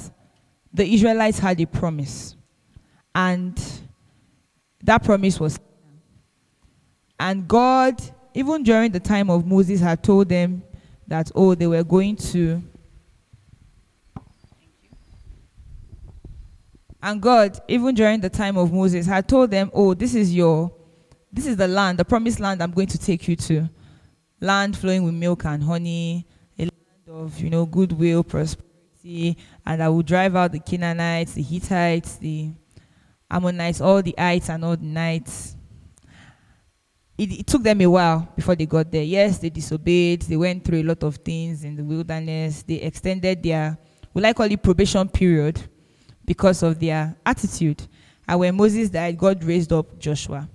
the 0.73 0.85
Israelites 0.93 1.39
had 1.39 1.61
a 1.61 1.67
promise, 1.67 2.37
and 3.15 3.61
that 4.83 5.03
promise 5.05 5.39
was, 5.39 5.59
and 7.19 7.47
God, 7.47 8.01
even 8.35 8.65
during 8.65 8.91
the 8.91 9.01
time 9.01 9.31
of 9.31 9.47
Moses, 9.47 9.81
had 9.81 10.03
told 10.03 10.29
them 10.29 10.63
that, 11.07 11.31
oh, 11.35 11.55
they 11.55 11.67
were 11.67 11.85
going 11.85 12.17
to 12.17 12.63
And 17.05 17.21
God, 17.21 17.61
even 17.69 17.95
during 17.95 18.21
the 18.21 18.31
time 18.31 18.57
of 18.57 18.73
Moses, 18.73 19.05
had 19.05 19.29
told 19.29 19.51
them, 19.51 19.71
"Oh, 19.75 19.93
this 19.93 20.15
is 20.15 20.35
your, 20.35 20.73
this 21.31 21.45
is 21.45 21.55
the 21.55 21.69
land, 21.69 21.99
the 21.99 22.05
promised 22.05 22.41
land 22.41 22.63
I'm 22.63 22.71
going 22.71 22.87
to 22.87 22.99
take 22.99 23.29
you 23.29 23.37
to, 23.37 23.69
land 24.41 24.75
flowing 24.75 25.03
with 25.03 25.13
milk 25.13 25.45
and 25.45 25.63
honey, 25.63 26.27
a 26.59 26.63
land 26.63 27.09
of 27.09 27.39
you 27.39 27.51
know 27.51 27.67
goodwill, 27.67 28.25
prosperity, 28.25 29.37
and 29.67 29.83
I 29.83 29.89
will 29.91 30.01
drive 30.01 30.35
out 30.35 30.53
the 30.53 30.61
Canaanites, 30.61 31.35
the 31.35 31.43
Hittites, 31.43 32.17
the 32.17 32.53
Ammonites, 33.31 33.83
all 33.83 34.01
the 34.01 34.19
ites 34.19 34.49
and 34.49 34.65
all 34.65 34.77
the 34.77 34.87
nites." 34.87 35.57
It, 37.19 37.41
it 37.41 37.47
took 37.47 37.63
them 37.63 37.83
a 37.83 37.87
while 37.87 38.33
before 38.35 38.57
they 38.57 38.65
got 38.65 38.91
there. 38.91 39.05
Yes, 39.05 39.37
they 39.37 39.51
disobeyed. 39.51 40.23
They 40.23 40.39
went 40.39 40.65
through 40.65 40.81
a 40.81 40.85
lot 40.85 41.03
of 41.03 41.17
things 41.17 41.65
in 41.65 41.77
the 41.77 41.85
wilderness. 41.85 42.63
They 42.63 42.77
extended 42.77 43.43
their, 43.43 43.77
will 44.15 44.25
I 44.25 44.33
call 44.33 44.51
it 44.51 44.63
probation 44.63 45.07
period 45.11 45.69
because 46.25 46.63
of 46.63 46.79
their 46.81 47.17
attitude. 47.25 47.87
And 48.27 48.41
when 48.41 48.57
Moses 48.57 48.91
died, 48.91 49.19
God 49.19 49.45
raised 49.45 49.73
up 49.73 49.99
Joshua. 49.99 50.49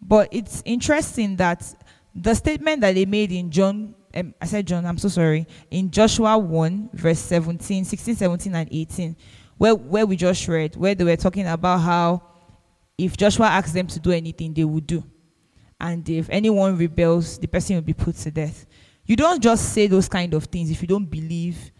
But 0.00 0.28
it's 0.32 0.62
interesting 0.64 1.36
that 1.36 1.74
the 2.14 2.34
statement 2.34 2.80
that 2.82 2.94
they 2.94 3.04
made 3.04 3.32
in 3.32 3.50
John 3.50 3.94
um, 4.14 4.34
I 4.40 4.46
said 4.46 4.66
John, 4.66 4.84
I'm 4.86 4.98
so 4.98 5.08
sorry. 5.08 5.46
In 5.70 5.90
Joshua 5.90 6.36
1, 6.36 6.90
verse 6.92 7.20
17, 7.20 7.84
16, 7.84 8.16
17, 8.16 8.54
and 8.54 8.68
18, 8.70 9.16
where, 9.56 9.74
where 9.74 10.06
we 10.06 10.16
just 10.16 10.46
read, 10.48 10.76
where 10.76 10.94
they 10.94 11.04
were 11.04 11.16
talking 11.16 11.46
about 11.46 11.78
how 11.78 12.22
if 12.98 13.16
Joshua 13.16 13.46
asked 13.46 13.74
them 13.74 13.86
to 13.86 14.00
do 14.00 14.10
anything, 14.10 14.52
they 14.52 14.64
would 14.64 14.86
do. 14.86 15.04
And 15.80 16.06
if 16.08 16.28
anyone 16.28 16.76
rebels, 16.76 17.38
the 17.38 17.46
person 17.46 17.76
will 17.76 17.82
be 17.82 17.94
put 17.94 18.16
to 18.16 18.30
death. 18.30 18.66
You 19.06 19.16
don't 19.16 19.42
just 19.42 19.72
say 19.72 19.86
those 19.86 20.08
kind 20.08 20.34
of 20.34 20.44
things 20.44 20.70
if 20.70 20.82
you 20.82 20.88
don't 20.88 21.06
believe 21.06 21.70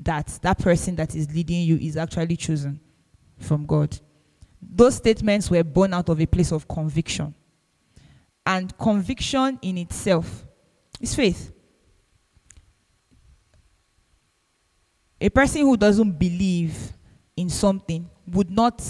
that 0.00 0.38
that 0.42 0.58
person 0.58 0.96
that 0.96 1.14
is 1.14 1.32
leading 1.34 1.62
you 1.62 1.76
is 1.76 1.96
actually 1.96 2.36
chosen 2.36 2.80
from 3.38 3.66
God. 3.66 3.96
Those 4.60 4.96
statements 4.96 5.50
were 5.50 5.64
born 5.64 5.94
out 5.94 6.08
of 6.08 6.20
a 6.20 6.26
place 6.26 6.52
of 6.52 6.66
conviction. 6.66 7.34
And 8.44 8.76
conviction 8.78 9.58
in 9.62 9.78
itself 9.78 10.44
is 11.00 11.14
faith. 11.14 11.52
A 15.20 15.28
person 15.28 15.62
who 15.62 15.76
doesn't 15.76 16.12
believe 16.12 16.92
in 17.36 17.50
something 17.50 18.08
would 18.26 18.50
not, 18.50 18.82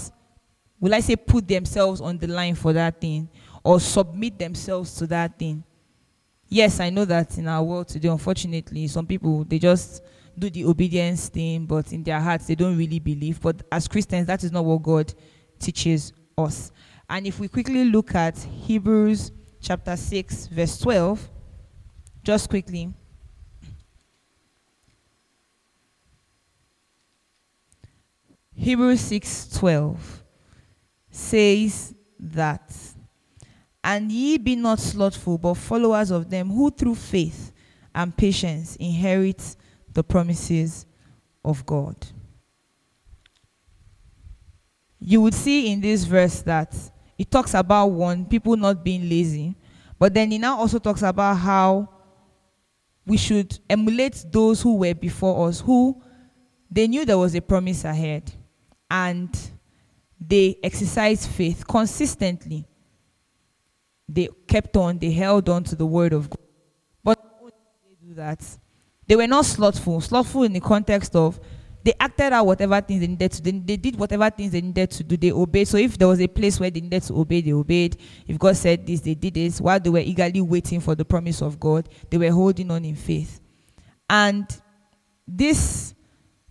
will 0.79 0.93
I 0.93 1.01
say, 1.01 1.15
put 1.15 1.47
themselves 1.47 1.99
on 1.99 2.17
the 2.17 2.27
line 2.27 2.55
for 2.55 2.71
that 2.73 3.01
thing 3.01 3.29
or 3.63 3.79
submit 3.79 4.39
themselves 4.39 4.95
to 4.95 5.07
that 5.07 5.37
thing. 5.37 5.63
Yes, 6.47 6.79
I 6.79 6.89
know 6.89 7.05
that 7.05 7.37
in 7.37 7.47
our 7.47 7.63
world 7.63 7.89
today, 7.89 8.09
unfortunately, 8.09 8.87
some 8.87 9.05
people 9.05 9.43
they 9.43 9.59
just 9.59 10.01
do 10.37 10.49
the 10.49 10.65
obedience 10.65 11.29
thing, 11.29 11.65
but 11.65 11.91
in 11.93 12.03
their 12.03 12.19
hearts 12.19 12.47
they 12.47 12.55
don't 12.55 12.77
really 12.77 12.99
believe. 12.99 13.41
But 13.41 13.63
as 13.71 13.87
Christians, 13.87 14.27
that 14.27 14.43
is 14.43 14.51
not 14.51 14.65
what 14.65 14.81
God 14.81 15.13
teaches 15.59 16.13
us. 16.37 16.71
And 17.09 17.27
if 17.27 17.39
we 17.39 17.47
quickly 17.47 17.85
look 17.85 18.15
at 18.15 18.37
Hebrews 18.37 19.31
chapter 19.59 19.95
6, 19.95 20.47
verse 20.47 20.79
12, 20.79 21.29
just 22.23 22.49
quickly. 22.49 22.93
Hebrews 28.53 29.01
6:12 29.01 29.97
says 31.09 31.95
that 32.19 32.71
and 33.83 34.11
ye 34.11 34.37
be 34.37 34.55
not 34.55 34.79
slothful 34.79 35.39
but 35.39 35.55
followers 35.55 36.11
of 36.11 36.29
them 36.29 36.49
who 36.51 36.69
through 36.69 36.93
faith 36.93 37.51
and 37.95 38.15
patience 38.15 38.75
inherit 38.75 39.55
the 39.93 40.03
promises 40.03 40.85
of 41.43 41.65
God. 41.65 41.95
You 44.99 45.21
would 45.21 45.33
see 45.33 45.71
in 45.71 45.81
this 45.81 46.03
verse 46.03 46.41
that 46.43 46.75
it 47.17 47.31
talks 47.31 47.53
about 47.53 47.87
one 47.87 48.25
people 48.25 48.55
not 48.55 48.83
being 48.83 49.09
lazy, 49.09 49.55
but 49.97 50.13
then 50.13 50.31
it 50.31 50.39
now 50.39 50.57
also 50.57 50.79
talks 50.79 51.01
about 51.01 51.35
how 51.35 51.89
we 53.05 53.17
should 53.17 53.59
emulate 53.69 54.23
those 54.31 54.61
who 54.61 54.77
were 54.77 54.93
before 54.93 55.47
us 55.47 55.59
who 55.59 56.01
they 56.69 56.87
knew 56.87 57.03
there 57.03 57.17
was 57.17 57.35
a 57.35 57.41
promise 57.41 57.83
ahead 57.83 58.31
and 58.89 59.51
they 60.19 60.57
exercised 60.63 61.29
faith 61.29 61.67
consistently. 61.67 62.65
They 64.07 64.29
kept 64.47 64.77
on, 64.77 64.99
they 64.99 65.11
held 65.11 65.49
on 65.49 65.63
to 65.65 65.75
the 65.75 65.85
word 65.85 66.13
of 66.13 66.29
God. 66.29 66.39
But 67.03 67.19
they 67.83 68.07
do 68.07 68.13
that. 68.15 68.39
They 69.07 69.15
were 69.15 69.27
not 69.27 69.45
slothful. 69.45 70.01
Slothful 70.01 70.43
in 70.43 70.53
the 70.53 70.59
context 70.59 71.15
of 71.15 71.39
they 71.83 71.93
acted 71.99 72.31
out 72.31 72.45
whatever 72.45 72.79
things 72.81 73.01
they 73.01 73.07
needed 73.07 73.31
to. 73.31 73.41
They, 73.41 73.51
they 73.51 73.77
did 73.77 73.95
whatever 73.95 74.29
things 74.29 74.51
they 74.51 74.61
needed 74.61 74.91
to 74.91 75.03
do. 75.03 75.17
They 75.17 75.31
obeyed. 75.31 75.67
So 75.67 75.77
if 75.77 75.97
there 75.97 76.07
was 76.07 76.21
a 76.21 76.27
place 76.27 76.59
where 76.59 76.69
they 76.69 76.81
needed 76.81 77.03
to 77.03 77.19
obey, 77.19 77.41
they 77.41 77.53
obeyed. 77.53 77.97
If 78.27 78.37
God 78.37 78.55
said 78.55 78.85
this, 78.85 79.01
they 79.01 79.15
did 79.15 79.33
this. 79.33 79.59
While 79.59 79.79
they 79.79 79.89
were 79.89 79.99
eagerly 79.99 80.41
waiting 80.41 80.79
for 80.79 80.93
the 80.93 81.05
promise 81.05 81.41
of 81.41 81.59
God, 81.59 81.89
they 82.09 82.17
were 82.17 82.31
holding 82.31 82.69
on 82.69 82.85
in 82.85 82.95
faith. 82.95 83.39
And 84.09 84.45
this 85.27 85.95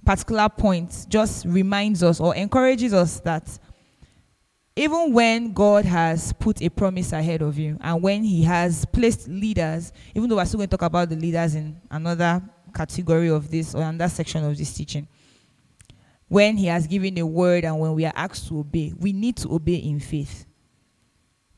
particular 0.05 0.49
point 0.49 1.07
just 1.09 1.45
reminds 1.45 2.03
us 2.03 2.21
or 2.21 2.35
encourages 2.35 2.93
us 2.93 3.21
that 3.21 3.59
even 4.81 5.13
when 5.13 5.53
God 5.53 5.85
has 5.85 6.33
put 6.33 6.63
a 6.63 6.71
promise 6.71 7.13
ahead 7.13 7.43
of 7.43 7.59
you 7.59 7.77
and 7.83 8.03
when 8.03 8.25
He 8.25 8.43
has 8.45 8.87
placed 8.87 9.29
leaders, 9.29 9.93
even 10.15 10.27
though 10.27 10.37
we're 10.37 10.45
still 10.47 10.57
going 10.57 10.71
to 10.71 10.77
talk 10.77 10.87
about 10.87 11.11
the 11.11 11.17
leaders 11.17 11.55
in 11.55 11.79
another 11.91 12.41
category 12.75 13.29
of 13.29 13.51
this 13.51 13.75
or 13.75 13.83
another 13.83 14.09
section 14.09 14.43
of 14.43 14.57
this 14.57 14.73
teaching, 14.73 15.07
when 16.29 16.57
He 16.57 16.65
has 16.65 16.87
given 16.87 17.19
a 17.19 17.27
word 17.27 17.67
and 17.67 17.79
when 17.79 17.93
we 17.93 18.07
are 18.07 18.13
asked 18.17 18.49
to 18.49 18.61
obey, 18.61 18.95
we 18.99 19.13
need 19.13 19.37
to 19.37 19.53
obey 19.53 19.75
in 19.75 20.01
faith. 20.01 20.47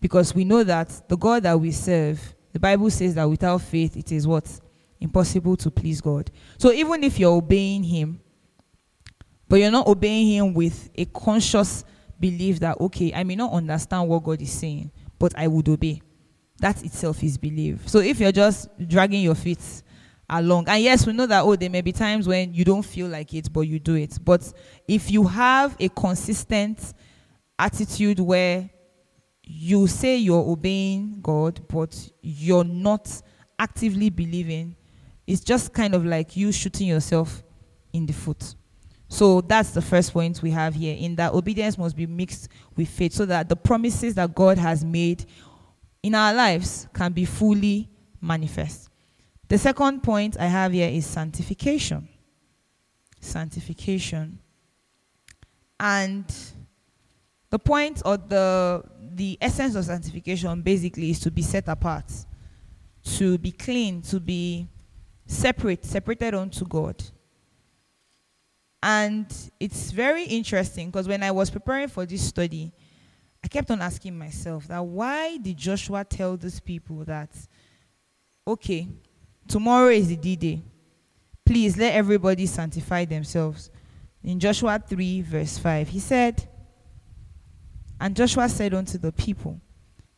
Because 0.00 0.35
we 0.35 0.44
know 0.44 0.64
that 0.64 1.08
the 1.08 1.16
God 1.16 1.44
that 1.44 1.61
we 1.61 1.70
serve, 1.70 2.35
the 2.52 2.58
Bible 2.58 2.90
says 2.90 3.14
that 3.14 3.30
without 3.30 3.62
faith, 3.62 3.96
it 3.96 4.11
is 4.11 4.26
what? 4.26 4.50
Impossible 4.98 5.56
to 5.58 5.70
please 5.70 6.00
God. 6.00 6.28
So 6.58 6.72
even 6.72 7.04
if 7.04 7.20
you're 7.20 7.37
obeying 7.37 7.85
Him, 7.85 8.20
but 9.48 9.61
you're 9.61 9.70
not 9.70 9.87
obeying 9.87 10.26
Him 10.26 10.54
with 10.54 10.90
a 10.96 11.04
conscious 11.04 11.85
belief 12.22 12.61
that, 12.61 12.80
okay, 12.80 13.12
I 13.12 13.24
may 13.24 13.37
not 13.37 13.52
understand 13.52 14.08
what 14.08 14.22
God 14.22 14.40
is 14.40 14.52
saying, 14.52 14.90
but 15.18 15.35
I 15.37 15.46
would 15.48 15.68
obey. 15.68 16.00
That 16.61 16.82
itself 16.82 17.22
is 17.22 17.37
belief. 17.37 17.88
So 17.88 17.98
if 17.98 18.20
you're 18.20 18.32
just 18.32 18.68
dragging 18.88 19.22
your 19.22 19.35
feet 19.35 19.82
along, 20.30 20.68
and 20.68 20.82
yes, 20.82 21.06
we 21.06 21.12
know 21.12 21.26
that, 21.26 21.42
oh, 21.42 21.56
there 21.56 21.68
may 21.68 21.82
be 21.82 21.92
times 21.92 22.26
when 22.26 22.54
you 22.54 22.64
don't 22.64 22.85
feel 22.85 23.08
like 23.08 23.35
it, 23.35 23.52
but 23.52 23.62
you 23.62 23.78
do 23.78 23.96
it. 23.96 24.16
But 24.24 24.50
if 24.88 25.11
you 25.11 25.24
have 25.24 25.76
a 25.80 25.88
consistent 25.88 26.94
attitude 27.58 28.20
where 28.20 28.70
you 29.42 29.88
say 29.88 30.16
you're 30.16 30.48
obeying 30.48 31.18
God, 31.20 31.61
but 31.68 32.11
you're 32.22 32.64
not 32.64 33.11
actively 33.58 34.08
believing, 34.08 34.76
it's 35.26 35.42
just 35.42 35.72
kind 35.72 35.94
of 35.94 36.06
like 36.06 36.37
you 36.37 36.52
shooting 36.52 36.87
yourself 36.87 37.42
in 37.92 38.06
the 38.06 38.12
foot. 38.12 38.54
So 39.12 39.42
that's 39.42 39.72
the 39.72 39.83
first 39.83 40.14
point 40.14 40.40
we 40.40 40.51
have 40.53 40.75
here 40.75 40.96
in 40.98 41.16
that 41.16 41.35
obedience 41.35 41.77
must 41.77 41.94
be 41.94 42.07
mixed 42.07 42.48
with 42.75 42.88
faith 42.88 43.12
so 43.12 43.27
that 43.27 43.46
the 43.46 43.55
promises 43.55 44.14
that 44.14 44.35
God 44.35 44.57
has 44.57 44.83
made 44.83 45.27
in 46.03 46.14
our 46.14 46.33
lives 46.33 46.88
can 46.94 47.12
be 47.12 47.27
fully 47.27 47.90
manifest. 48.22 48.88
The 49.48 49.59
second 49.59 50.03
point 50.03 50.38
I 50.40 50.46
have 50.46 50.72
here 50.72 50.88
is 50.88 51.05
sanctification. 51.05 52.09
Sanctification. 53.20 54.38
And 55.79 56.25
the 57.51 57.59
point 57.59 58.01
or 58.07 58.16
the 58.16 58.83
the 59.14 59.37
essence 59.42 59.75
of 59.75 59.85
sanctification 59.85 60.62
basically 60.62 61.11
is 61.11 61.20
to 61.20 61.31
be 61.31 61.42
set 61.42 61.68
apart, 61.68 62.11
to 63.18 63.37
be 63.37 63.53
clean, 63.53 64.01
to 64.01 64.18
be 64.18 64.68
separate, 65.27 65.85
separated 65.85 66.33
unto 66.33 66.64
God. 66.64 66.96
And 68.82 69.26
it's 69.60 69.92
very 69.92 70.24
interesting 70.24 70.90
because 70.90 71.06
when 71.06 71.22
I 71.22 71.30
was 71.30 71.50
preparing 71.50 71.88
for 71.88 72.04
this 72.04 72.26
study, 72.26 72.72
I 73.44 73.48
kept 73.48 73.70
on 73.70 73.80
asking 73.80 74.18
myself 74.18 74.66
that 74.68 74.84
why 74.84 75.36
did 75.36 75.56
Joshua 75.56 76.04
tell 76.04 76.36
these 76.36 76.58
people 76.58 77.04
that, 77.04 77.30
okay, 78.46 78.88
tomorrow 79.46 79.88
is 79.88 80.08
the 80.08 80.16
D 80.16 80.36
day. 80.36 80.62
Please 81.44 81.76
let 81.76 81.94
everybody 81.94 82.46
sanctify 82.46 83.04
themselves. 83.04 83.70
In 84.22 84.38
Joshua 84.38 84.82
3, 84.84 85.22
verse 85.22 85.58
5, 85.58 85.88
he 85.88 85.98
said, 85.98 86.48
And 88.00 88.14
Joshua 88.14 88.48
said 88.48 88.74
unto 88.74 88.98
the 88.98 89.12
people, 89.12 89.60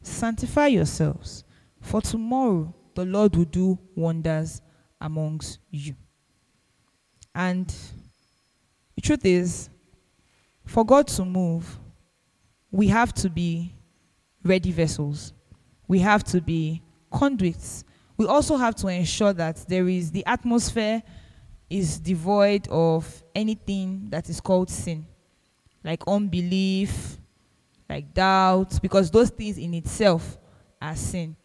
Sanctify 0.03 0.67
yourselves, 0.69 1.45
for 1.81 2.03
tomorrow 2.03 2.75
the 2.95 3.07
Lord 3.07 3.35
will 3.37 3.47
do 3.47 3.79
wonders 3.95 4.61
amongst 5.01 5.59
you. 5.71 5.95
And 7.35 7.75
the 8.95 9.01
truth 9.01 9.25
is, 9.25 9.71
for 10.65 10.85
God 10.85 11.07
to 11.09 11.25
move, 11.25 11.79
we 12.71 12.89
have 12.89 13.13
to 13.15 13.31
be 13.31 13.75
ready 14.43 14.73
vessels. 14.73 15.33
We 15.87 15.99
have 16.01 16.25
to 16.25 16.41
be 16.41 16.83
conduits. 17.13 17.85
We 18.17 18.27
also 18.27 18.57
have 18.57 18.75
to 18.77 18.89
ensure 18.89 19.33
that 19.33 19.65
there 19.69 19.89
is 19.89 20.11
the 20.11 20.25
atmosphere 20.27 21.03
is 21.69 21.99
devoid 21.99 22.69
of 22.69 23.23
anything 23.35 24.07
that 24.11 24.29
is 24.29 24.41
called 24.41 24.71
sin, 24.71 25.07
like 25.83 26.03
unbelief, 26.07 27.19
like 27.89 28.15
doubt, 28.15 28.81
because 28.81 29.11
those 29.11 29.31
things 29.31 29.59
in 29.59 29.75
itself 29.75 30.39
are 30.81 30.97
sin. 30.97 31.37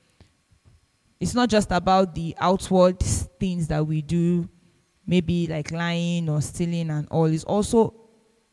It's 1.20 1.34
not 1.34 1.50
just 1.50 1.72
about 1.72 2.16
the 2.16 2.36
outward 2.40 3.00
things 3.00 3.68
that 3.68 3.86
we 3.86 4.02
do 4.02 4.48
maybe 5.10 5.48
like 5.48 5.72
lying 5.72 6.30
or 6.30 6.40
stealing 6.40 6.92
and 6.92 7.08
all. 7.10 7.26
It's 7.26 7.44
also 7.44 7.96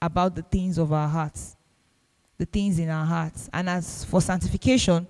about 0.00 0.34
the 0.34 0.40
things 0.40 0.78
of 0.78 0.90
our 0.90 1.06
hearts, 1.06 1.54
the 2.38 2.46
things 2.46 2.78
in 2.78 2.88
our 2.88 3.04
hearts. 3.04 3.50
And 3.52 3.68
as 3.68 4.06
for 4.06 4.22
sanctification, 4.22 5.06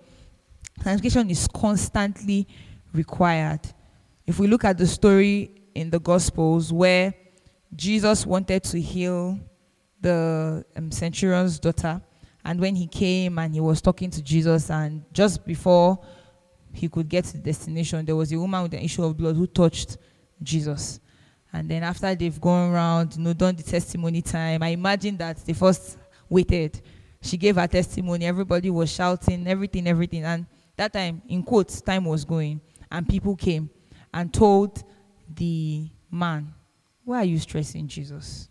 sanctification 0.83 1.31
is 1.31 1.47
constantly 1.47 2.49
required. 2.93 3.61
If 4.27 4.41
we 4.41 4.49
look 4.49 4.65
at 4.65 4.77
the 4.77 4.89
story 4.89 5.53
in 5.73 5.89
the 5.89 6.01
Gospels 6.01 6.73
where 6.73 7.15
Jesus 7.77 8.27
wanted 8.27 8.65
to 8.65 8.81
heal 8.81 9.39
the 10.01 10.65
um, 10.75 10.91
centurion's 10.91 11.61
daughter, 11.61 12.03
and 12.45 12.59
when 12.59 12.75
he 12.75 12.89
came 12.89 13.39
and 13.39 13.55
he 13.55 13.61
was 13.61 13.81
talking 13.81 14.11
to 14.11 14.21
Jesus, 14.21 14.69
and 14.69 15.05
just 15.13 15.47
before 15.47 16.05
he 16.73 16.89
could 16.89 17.09
get 17.09 17.25
to 17.27 17.35
the 17.35 17.39
destination, 17.39 18.05
there 18.05 18.17
was 18.17 18.33
a 18.33 18.39
woman 18.39 18.65
with 18.65 18.75
an 18.75 18.81
issue 18.81 19.05
of 19.05 19.17
blood 19.17 19.37
who 19.37 19.47
touched 19.47 19.97
Jesus. 20.43 20.99
And 21.57 21.71
then 21.71 21.83
after 21.85 22.15
they've 22.15 22.39
gone 22.39 22.71
around, 22.71 23.17
you 23.17 23.23
know, 23.23 23.33
done 23.33 23.57
the 23.57 23.63
testimony 23.63 24.21
time, 24.21 24.63
I 24.63 24.69
imagine 24.69 25.17
that 25.17 25.39
they 25.39 25.55
first 25.55 25.97
waited. 26.29 26.83
She 27.23 27.39
gave 27.39 27.57
her 27.57 27.67
testimony, 27.67 28.27
everybody 28.27 28.69
was 28.69 28.93
shouting, 28.93 29.49
everything, 29.49 29.89
everything. 29.89 30.23
And 30.25 30.45
that 30.77 30.93
time, 30.93 31.23
in 31.27 31.43
quotes, 31.43 31.81
time 31.81 32.05
was 32.05 32.27
going. 32.27 32.61
And 32.93 33.09
people 33.09 33.35
came 33.35 33.71
and 34.13 34.33
told 34.35 34.85
the 35.35 35.89
man, 36.11 36.53
Why 37.05 37.21
are 37.21 37.25
you 37.25 37.39
stressing 37.39 37.89
Jesus? 37.89 38.51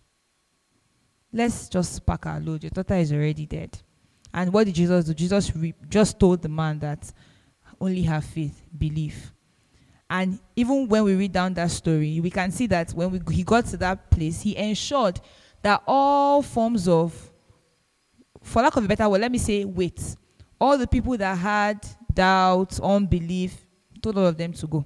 Let's 1.31 1.69
just 1.69 2.03
pack 2.07 2.25
our 2.25 2.39
load. 2.39 2.63
Your 2.63 2.71
daughter 2.71 2.95
is 2.95 3.13
already 3.13 3.45
dead. 3.45 3.77
And 4.33 4.51
what 4.51 4.63
did 4.63 4.73
Jesus 4.73 5.05
do? 5.05 5.13
Jesus 5.13 5.55
re- 5.55 5.75
just 5.87 6.19
told 6.19 6.41
the 6.41 6.49
man 6.49 6.79
that 6.79 7.13
only 7.79 8.01
have 8.01 8.25
faith, 8.25 8.63
believe. 8.75 9.31
And 10.09 10.39
even 10.55 10.87
when 10.87 11.03
we 11.03 11.15
read 11.15 11.31
down 11.31 11.53
that 11.55 11.71
story, 11.71 12.19
we 12.19 12.29
can 12.29 12.51
see 12.51 12.67
that 12.67 12.91
when 12.91 13.11
we, 13.11 13.33
he 13.33 13.43
got 13.43 13.65
to 13.67 13.77
that 13.77 14.11
place, 14.11 14.41
he 14.41 14.55
ensured 14.55 15.19
that 15.63 15.81
all 15.87 16.41
forms 16.41 16.87
of, 16.87 17.31
for 18.43 18.61
lack 18.61 18.75
of 18.75 18.85
a 18.85 18.87
better 18.87 19.09
word, 19.09 19.21
let 19.21 19.31
me 19.31 19.39
say, 19.39 19.65
wait. 19.65 20.15
All 20.61 20.77
the 20.77 20.87
people 20.87 21.17
that 21.17 21.37
had 21.37 21.85
doubt, 22.13 22.79
unbelief, 22.79 23.65
told 24.01 24.17
all 24.17 24.27
of 24.27 24.37
them 24.37 24.53
to 24.53 24.67
go. 24.67 24.85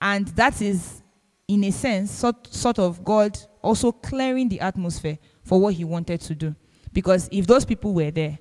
And 0.00 0.26
that 0.28 0.60
is, 0.62 1.02
in 1.46 1.62
a 1.64 1.70
sense, 1.70 2.10
sort, 2.10 2.46
sort 2.46 2.78
of 2.78 3.04
God 3.04 3.38
also 3.60 3.92
clearing 3.92 4.48
the 4.48 4.60
atmosphere 4.60 5.18
for 5.44 5.60
what 5.60 5.74
he 5.74 5.84
wanted 5.84 6.20
to 6.22 6.34
do. 6.34 6.56
Because 6.92 7.28
if 7.30 7.46
those 7.46 7.64
people 7.64 7.92
were 7.92 8.10
there, 8.10 8.38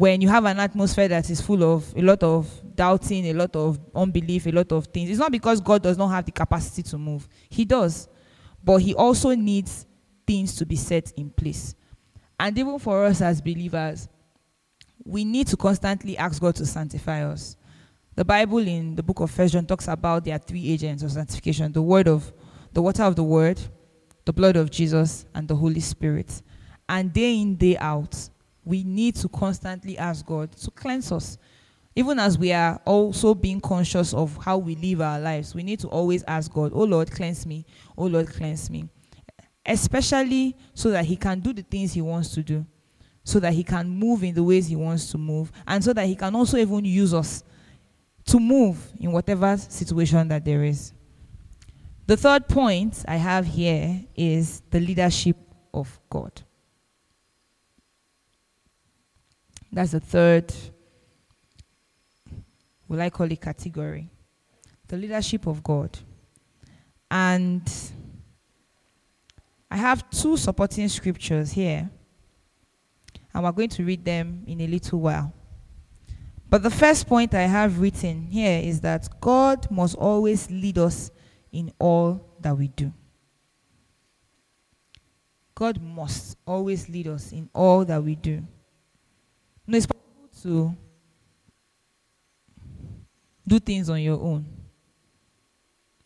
when 0.00 0.22
you 0.22 0.30
have 0.30 0.46
an 0.46 0.58
atmosphere 0.58 1.08
that 1.08 1.28
is 1.28 1.42
full 1.42 1.62
of 1.62 1.94
a 1.94 2.00
lot 2.00 2.22
of 2.22 2.48
doubting, 2.74 3.26
a 3.26 3.34
lot 3.34 3.54
of 3.54 3.78
unbelief, 3.94 4.46
a 4.46 4.50
lot 4.50 4.72
of 4.72 4.86
things, 4.86 5.10
it's 5.10 5.18
not 5.18 5.30
because 5.30 5.60
God 5.60 5.82
does 5.82 5.98
not 5.98 6.08
have 6.08 6.24
the 6.24 6.32
capacity 6.32 6.82
to 6.84 6.96
move. 6.96 7.28
He 7.50 7.66
does. 7.66 8.08
But 8.64 8.78
He 8.78 8.94
also 8.94 9.34
needs 9.34 9.84
things 10.26 10.56
to 10.56 10.64
be 10.64 10.76
set 10.76 11.12
in 11.18 11.28
place. 11.28 11.74
And 12.38 12.58
even 12.58 12.78
for 12.78 13.04
us 13.04 13.20
as 13.20 13.42
believers, 13.42 14.08
we 15.04 15.22
need 15.22 15.48
to 15.48 15.56
constantly 15.58 16.16
ask 16.16 16.40
God 16.40 16.54
to 16.54 16.64
sanctify 16.64 17.22
us. 17.24 17.58
The 18.14 18.24
Bible 18.24 18.66
in 18.66 18.94
the 18.94 19.02
book 19.02 19.20
of 19.20 19.30
First 19.30 19.52
John 19.52 19.66
talks 19.66 19.86
about 19.86 20.24
there 20.24 20.34
are 20.34 20.38
three 20.38 20.66
agents 20.72 21.02
of 21.02 21.12
sanctification: 21.12 21.72
the 21.72 21.82
word 21.82 22.08
of 22.08 22.32
the 22.72 22.80
water 22.80 23.02
of 23.02 23.16
the 23.16 23.24
word, 23.24 23.60
the 24.24 24.32
blood 24.32 24.56
of 24.56 24.70
Jesus, 24.70 25.26
and 25.34 25.46
the 25.46 25.56
Holy 25.56 25.80
Spirit. 25.80 26.40
And 26.88 27.12
day 27.12 27.38
in, 27.38 27.56
day 27.56 27.76
out, 27.76 28.30
we 28.64 28.84
need 28.84 29.16
to 29.16 29.28
constantly 29.28 29.96
ask 29.98 30.24
God 30.24 30.52
to 30.52 30.70
cleanse 30.70 31.12
us. 31.12 31.38
Even 31.96 32.18
as 32.18 32.38
we 32.38 32.52
are 32.52 32.80
also 32.84 33.34
being 33.34 33.60
conscious 33.60 34.14
of 34.14 34.36
how 34.36 34.58
we 34.58 34.76
live 34.76 35.00
our 35.00 35.18
lives, 35.18 35.54
we 35.54 35.62
need 35.62 35.80
to 35.80 35.88
always 35.88 36.22
ask 36.28 36.52
God, 36.52 36.72
Oh 36.74 36.84
Lord, 36.84 37.10
cleanse 37.10 37.46
me. 37.46 37.64
Oh 37.98 38.06
Lord, 38.06 38.28
cleanse 38.28 38.70
me. 38.70 38.88
Especially 39.66 40.56
so 40.72 40.90
that 40.90 41.04
He 41.04 41.16
can 41.16 41.40
do 41.40 41.52
the 41.52 41.62
things 41.62 41.92
He 41.92 42.00
wants 42.00 42.32
to 42.34 42.42
do, 42.42 42.64
so 43.24 43.40
that 43.40 43.52
He 43.52 43.64
can 43.64 43.88
move 43.88 44.22
in 44.22 44.34
the 44.34 44.42
ways 44.42 44.68
He 44.68 44.76
wants 44.76 45.10
to 45.10 45.18
move, 45.18 45.50
and 45.66 45.82
so 45.82 45.92
that 45.92 46.06
He 46.06 46.14
can 46.14 46.34
also 46.34 46.56
even 46.56 46.84
use 46.84 47.12
us 47.12 47.42
to 48.26 48.38
move 48.38 48.78
in 49.00 49.10
whatever 49.10 49.56
situation 49.56 50.28
that 50.28 50.44
there 50.44 50.62
is. 50.64 50.92
The 52.06 52.16
third 52.16 52.48
point 52.48 53.04
I 53.06 53.16
have 53.16 53.46
here 53.46 54.04
is 54.14 54.62
the 54.70 54.80
leadership 54.80 55.36
of 55.74 56.00
God. 56.08 56.42
That's 59.72 59.92
the 59.92 60.00
third, 60.00 60.52
will 62.88 63.00
I 63.00 63.10
call 63.10 63.30
it 63.30 63.40
category? 63.40 64.08
The 64.88 64.96
leadership 64.96 65.46
of 65.46 65.62
God. 65.62 65.96
And 67.10 67.62
I 69.70 69.76
have 69.76 70.10
two 70.10 70.36
supporting 70.36 70.88
scriptures 70.88 71.52
here, 71.52 71.88
and 73.32 73.44
we're 73.44 73.52
going 73.52 73.68
to 73.68 73.84
read 73.84 74.04
them 74.04 74.42
in 74.46 74.60
a 74.60 74.66
little 74.66 75.00
while. 75.00 75.32
But 76.48 76.64
the 76.64 76.70
first 76.70 77.06
point 77.06 77.32
I 77.32 77.42
have 77.42 77.78
written 77.78 78.26
here 78.26 78.60
is 78.60 78.80
that 78.80 79.08
God 79.20 79.70
must 79.70 79.94
always 79.94 80.50
lead 80.50 80.78
us 80.78 81.12
in 81.52 81.72
all 81.78 82.34
that 82.40 82.58
we 82.58 82.66
do. 82.66 82.92
God 85.54 85.80
must 85.80 86.36
always 86.44 86.88
lead 86.88 87.06
us 87.06 87.30
in 87.30 87.48
all 87.54 87.84
that 87.84 88.02
we 88.02 88.16
do. 88.16 88.42
No, 89.70 89.76
it's 89.76 89.86
possible 89.86 90.28
to 90.42 90.74
do 93.46 93.60
things 93.60 93.88
on 93.88 94.02
your 94.02 94.20
own. 94.20 94.44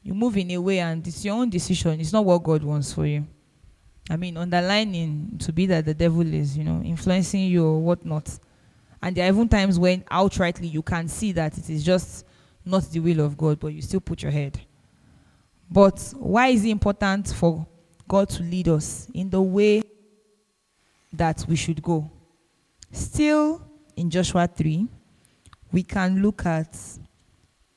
You 0.03 0.13
move 0.13 0.37
in 0.37 0.51
a 0.51 0.59
way 0.59 0.81
and 0.81 1.07
it's 1.07 1.25
your 1.25 1.37
own 1.37 1.49
decision. 1.49 1.99
It's 1.99 2.13
not 2.13 2.27
what 2.27 2.43
God 2.43 2.63
wants 2.63 2.93
for 2.93 3.07
you. 3.07 3.27
I 4.11 4.17
mean, 4.17 4.37
underlining 4.37 5.39
to 5.39 5.51
be 5.51 5.65
that 5.65 5.87
the 5.87 5.95
devil 5.95 6.21
is, 6.21 6.59
you 6.59 6.65
know, 6.65 6.83
influencing 6.85 7.47
you 7.47 7.65
or 7.65 7.81
whatnot. 7.81 8.39
And 9.01 9.17
there 9.17 9.25
are 9.25 9.29
even 9.29 9.49
times 9.49 9.79
when 9.79 10.03
outrightly 10.03 10.71
you 10.71 10.83
can 10.83 11.09
see 11.09 11.33
that 11.33 11.57
it 11.57 11.71
is 11.71 11.83
just 11.83 12.27
not 12.67 12.83
the 12.91 13.01
will 13.01 13.21
of 13.21 13.35
God, 13.35 13.59
but 13.59 13.69
you 13.69 13.81
still 13.81 14.01
put 14.01 14.21
your 14.21 14.33
head. 14.33 14.61
But 15.71 16.13
why 16.19 16.49
is 16.49 16.67
it 16.67 16.69
important 16.69 17.29
for 17.29 17.67
God 18.07 18.29
to 18.29 18.43
lead 18.43 18.69
us 18.69 19.09
in 19.15 19.31
the 19.31 19.41
way 19.41 19.83
that 21.15 21.47
we 21.49 21.57
should 21.57 21.83
go? 21.83 22.11
Still 22.95 23.61
in 23.97 24.09
Joshua 24.09 24.47
3, 24.47 24.87
we 25.73 25.83
can 25.83 26.23
look 26.23 26.47
at 26.47 26.79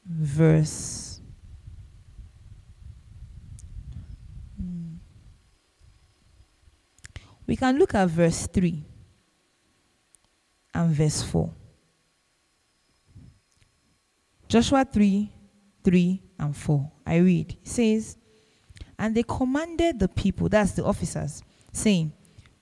verse. 0.06 1.20
We 7.48 7.56
can 7.56 7.80
look 7.80 7.96
at 7.96 8.10
verse 8.10 8.46
3 8.46 8.84
and 10.76 10.94
verse 10.94 11.24
4. 11.24 11.52
Joshua 14.48 14.86
3 14.86 15.32
3 15.84 16.24
and 16.38 16.56
4. 16.56 16.92
I 17.08 17.16
read. 17.16 17.58
It 17.60 17.68
says, 17.68 18.18
And 19.00 19.16
they 19.16 19.24
commanded 19.24 19.98
the 19.98 20.10
people, 20.10 20.48
that's 20.48 20.74
the 20.74 20.84
officers, 20.84 21.42
saying, 21.72 22.12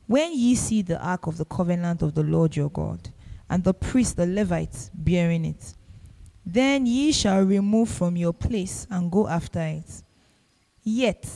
when 0.08 0.34
ye 0.34 0.56
see 0.56 0.82
the 0.82 1.04
ark 1.04 1.28
of 1.28 1.38
the 1.38 1.46
covenant 1.46 2.02
of 2.02 2.14
the 2.14 2.24
Lord 2.24 2.56
your 2.56 2.70
God, 2.70 3.10
and 3.50 3.64
the 3.64 3.74
priest 3.74 4.18
the 4.18 4.26
Levites 4.26 4.90
bearing 4.94 5.46
it, 5.46 5.76
then 6.46 6.86
ye 6.86 7.12
shall 7.12 7.42
remove 7.42 7.90
from 7.90 8.16
your 8.16 8.34
place 8.34 8.88
and 8.90 9.12
go 9.12 9.28
after 9.28 9.62
it. 9.62 10.04
Yet 10.84 11.28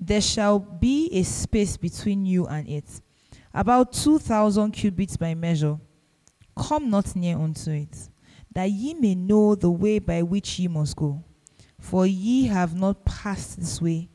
there 0.00 0.20
shall 0.20 0.58
be 0.58 1.08
a 1.12 1.22
space 1.22 1.76
between 1.76 2.26
you 2.26 2.46
and 2.46 2.68
it, 2.68 3.00
about 3.52 3.92
two 3.92 4.18
thousand 4.18 4.72
cubits 4.72 5.16
by 5.16 5.34
measure. 5.34 5.78
Come 6.56 6.88
not 6.88 7.14
near 7.16 7.36
unto 7.38 7.70
it, 7.70 8.08
that 8.52 8.70
ye 8.70 8.94
may 8.94 9.14
know 9.14 9.54
the 9.54 9.70
way 9.70 9.98
by 9.98 10.22
which 10.22 10.58
ye 10.58 10.68
must 10.68 10.96
go. 10.96 11.22
For 11.78 12.06
ye 12.06 12.46
have 12.46 12.74
not 12.74 13.04
passed 13.04 13.58
this 13.58 13.82
way 13.82 14.08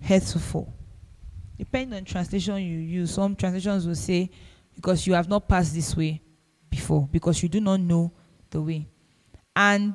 heretofore. 0.00 0.72
Depending 1.58 1.96
on 1.98 2.04
translation 2.04 2.56
you 2.56 2.78
use, 2.78 3.14
some 3.14 3.34
translations 3.34 3.86
will 3.86 3.94
say, 3.94 4.30
because 4.74 5.06
you 5.06 5.14
have 5.14 5.28
not 5.28 5.48
passed 5.48 5.74
this 5.74 5.96
way 5.96 6.20
before, 6.68 7.08
because 7.10 7.42
you 7.42 7.48
do 7.48 7.60
not 7.60 7.80
know 7.80 8.12
the 8.50 8.60
way. 8.60 8.86
And, 9.54 9.94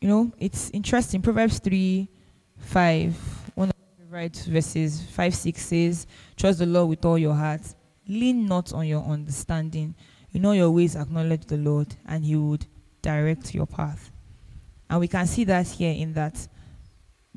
you 0.00 0.08
know, 0.08 0.32
it's 0.38 0.70
interesting. 0.70 1.20
Proverbs 1.20 1.58
3 1.58 2.08
5, 2.58 3.50
one 3.54 3.68
of 3.68 3.74
my 3.76 4.04
favorite 4.04 4.36
verses, 4.48 5.02
5 5.02 5.34
6 5.34 5.62
says, 5.62 6.06
Trust 6.36 6.58
the 6.58 6.66
Lord 6.66 6.88
with 6.88 7.04
all 7.04 7.18
your 7.18 7.34
heart, 7.34 7.62
lean 8.06 8.46
not 8.46 8.72
on 8.72 8.86
your 8.86 9.04
understanding. 9.04 9.94
In 10.32 10.44
all 10.44 10.54
your 10.54 10.70
ways, 10.70 10.96
acknowledge 10.96 11.46
the 11.46 11.56
Lord, 11.58 11.94
and 12.06 12.24
He 12.24 12.36
would 12.36 12.66
direct 13.02 13.54
your 13.54 13.66
path. 13.66 14.10
And 14.88 15.00
we 15.00 15.08
can 15.08 15.26
see 15.26 15.44
that 15.44 15.66
here 15.66 15.92
in 15.92 16.14
that 16.14 16.48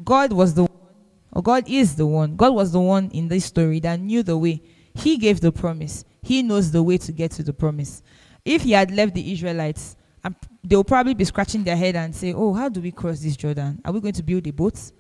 God 0.04 0.32
was 0.32 0.54
the 0.54 0.70
or 1.34 1.41
God 1.41 1.67
is 1.67 1.96
the 1.96 2.06
one. 2.06 2.36
God 2.36 2.54
was 2.54 2.72
the 2.72 2.80
one 2.80 3.10
in 3.12 3.28
this 3.28 3.46
story 3.46 3.80
that 3.82 4.00
knew 4.00 4.24
the 4.24 4.38
way. 4.38 4.62
He 4.94 5.17
gave 5.17 5.39
the 5.39 5.52
promise. 5.52 6.04
He 6.22 6.44
knows 6.44 6.72
the 6.72 6.84
way 6.84 6.98
to 7.00 7.12
get 7.12 7.32
to 7.32 7.44
the 7.44 7.54
promise. 7.54 8.04
If 8.44 8.63
he 8.63 8.72
had 8.72 8.91
left 8.91 9.13
the 9.13 9.32
Israelites, 9.32 9.96
they'll 10.63 10.84
probably 10.84 11.13
be 11.13 11.26
scratching 11.26 11.63
their 11.63 11.76
head 11.76 11.96
and 11.96 12.15
say, 12.15 12.34
Oh, 12.34 12.54
how 12.54 12.70
do 12.70 12.82
we 12.82 12.91
cross 12.91 13.20
this 13.20 13.36
Jordan? 13.36 13.82
Are 13.86 13.91
we 13.91 14.00
going 14.00 14.13
to 14.13 14.24
build 14.24 14.46
a 14.48 14.52
boat? 14.52 14.91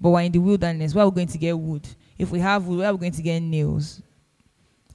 But 0.00 0.10
we're 0.10 0.22
in 0.22 0.32
the 0.32 0.38
wilderness. 0.38 0.94
Where 0.94 1.04
are 1.04 1.08
we 1.08 1.14
going 1.14 1.28
to 1.28 1.38
get 1.38 1.58
wood? 1.58 1.86
If 2.18 2.30
we 2.30 2.40
have 2.40 2.66
wood, 2.66 2.78
where 2.78 2.90
are 2.90 2.94
we 2.94 3.00
going 3.00 3.12
to 3.12 3.22
get 3.22 3.40
nails? 3.40 4.02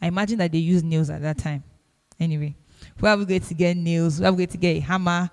I 0.01 0.07
imagine 0.07 0.37
that 0.39 0.51
they 0.51 0.57
used 0.59 0.85
nails 0.85 1.09
at 1.09 1.21
that 1.21 1.37
time. 1.37 1.63
Anyway, 2.19 2.55
where 2.99 3.13
are 3.13 3.17
we 3.17 3.25
going 3.25 3.41
to 3.41 3.53
get 3.53 3.77
nails? 3.77 4.19
Where 4.19 4.29
are 4.29 4.33
we 4.33 4.45
going 4.45 4.49
to 4.49 4.57
get 4.57 4.77
a 4.77 4.79
hammer? 4.81 5.29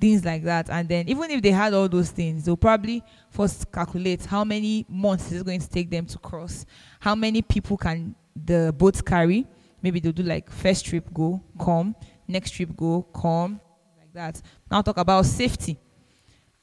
Things 0.00 0.24
like 0.24 0.44
that. 0.44 0.70
And 0.70 0.88
then 0.88 1.08
even 1.08 1.30
if 1.30 1.42
they 1.42 1.50
had 1.50 1.74
all 1.74 1.88
those 1.88 2.10
things, 2.10 2.44
they'll 2.44 2.56
probably 2.56 3.02
first 3.30 3.70
calculate 3.72 4.24
how 4.24 4.44
many 4.44 4.84
months 4.88 5.32
it's 5.32 5.42
going 5.42 5.60
to 5.60 5.68
take 5.68 5.90
them 5.90 6.06
to 6.06 6.18
cross, 6.18 6.66
how 7.00 7.14
many 7.14 7.42
people 7.42 7.76
can 7.76 8.14
the 8.34 8.74
boat 8.76 9.04
carry. 9.04 9.46
Maybe 9.82 10.00
they'll 10.00 10.12
do 10.12 10.22
like 10.22 10.50
first 10.50 10.86
trip 10.86 11.12
go, 11.12 11.42
come, 11.58 11.94
next 12.26 12.50
trip 12.50 12.74
go, 12.76 13.02
come, 13.02 13.60
like 13.98 14.12
that. 14.12 14.42
Now 14.70 14.82
talk 14.82 14.96
about 14.98 15.24
safety. 15.26 15.78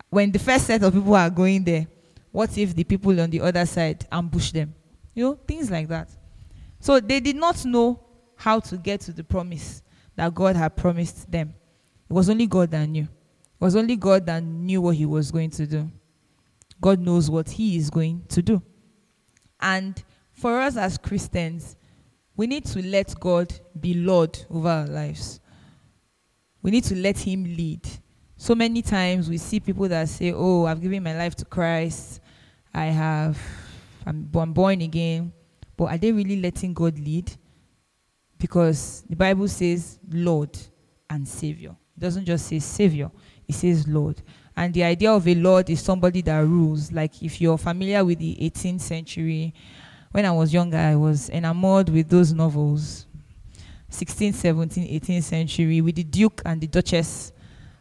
When 0.10 0.32
the 0.32 0.40
first 0.40 0.68
set 0.68 0.84
of 0.84 0.94
people 0.94 1.16
are 1.16 1.30
going 1.30 1.64
there, 1.64 1.88
what 2.32 2.56
if 2.58 2.76
the 2.76 2.84
people 2.84 3.20
on 3.20 3.30
the 3.30 3.42
other 3.42 3.66
side 3.66 4.06
ambush 4.12 4.52
them? 4.52 4.74
You 5.14 5.24
know, 5.24 5.40
things 5.48 5.72
like 5.72 5.88
that. 5.88 6.10
So 6.80 7.00
they 7.00 7.20
did 7.20 7.36
not 7.36 7.64
know 7.66 8.00
how 8.36 8.60
to 8.60 8.78
get 8.78 9.02
to 9.02 9.14
the 9.14 9.24
promise 9.24 9.82
that 10.16 10.34
God 10.34 10.56
had 10.56 10.76
promised 10.76 11.32
them. 11.32 11.54
It 12.10 12.14
was 12.14 12.30
only 12.30 12.46
God 12.46 12.72
that 12.72 12.86
knew. 12.88 13.08
Was 13.64 13.78
only 13.78 13.96
God 13.96 14.26
that 14.26 14.44
knew 14.44 14.82
what 14.82 14.98
He 14.98 15.06
was 15.06 15.32
going 15.32 15.50
to 15.52 15.66
do. 15.66 15.90
God 16.82 17.00
knows 17.00 17.30
what 17.30 17.50
He 17.50 17.78
is 17.78 17.90
going 17.90 18.26
to 18.28 18.42
do. 18.42 18.62
And 19.62 20.04
for 20.34 20.60
us 20.60 20.76
as 20.76 20.98
Christians, 20.98 21.78
we 22.36 22.46
need 22.46 22.66
to 22.66 22.86
let 22.86 23.18
God 23.22 23.54
be 23.80 23.94
Lord 23.94 24.38
over 24.50 24.68
our 24.68 24.86
lives. 24.86 25.40
We 26.62 26.72
need 26.72 26.84
to 26.84 26.96
let 26.98 27.18
Him 27.18 27.46
lead. 27.46 27.88
So 28.36 28.54
many 28.54 28.82
times 28.82 29.30
we 29.30 29.38
see 29.38 29.62
people 29.62 29.88
that 29.88 30.10
say, 30.10 30.34
Oh, 30.36 30.66
I've 30.66 30.82
given 30.82 31.02
my 31.02 31.18
life 31.18 31.36
to 31.36 31.46
Christ. 31.46 32.20
I 32.74 32.88
have, 32.88 33.40
I'm, 34.06 34.30
I'm 34.36 34.52
born 34.52 34.82
again. 34.82 35.32
But 35.78 35.86
are 35.86 35.98
they 35.98 36.12
really 36.12 36.42
letting 36.42 36.74
God 36.74 37.00
lead? 37.00 37.32
Because 38.38 39.06
the 39.10 39.16
Bible 39.16 39.48
says 39.48 40.00
Lord 40.12 40.50
and 41.10 41.26
Savior. 41.26 41.78
It 41.96 42.02
doesn't 42.02 42.26
just 42.26 42.48
say 42.48 42.60
Savior, 42.60 43.10
it 43.48 43.56
says 43.56 43.88
Lord. 43.88 44.22
And 44.56 44.74
the 44.74 44.84
idea 44.84 45.12
of 45.12 45.28
a 45.28 45.36
Lord 45.36 45.70
is 45.70 45.82
somebody 45.82 46.22
that 46.22 46.46
rules. 46.46 46.92
Like 46.92 47.22
if 47.24 47.42
you're 47.42 47.58
familiar 47.58 48.06
with 48.06 48.20
the 48.20 48.36
18th 48.36 48.82
century, 48.82 49.54
when 50.12 50.26
I 50.26 50.32
was 50.32 50.54
younger, 50.54 50.78
I 50.78 50.96
was 50.96 51.30
enamored 51.30 51.90
with 51.90 52.10
those 52.10 52.34
novels 52.34 53.08
16th, 53.94 54.34
17th, 54.34 55.02
18th 55.02 55.24
century 55.24 55.82
with 55.82 55.96
the 55.96 56.04
Duke 56.04 56.42
and 56.46 56.60
the 56.60 56.68
Duchess 56.68 57.32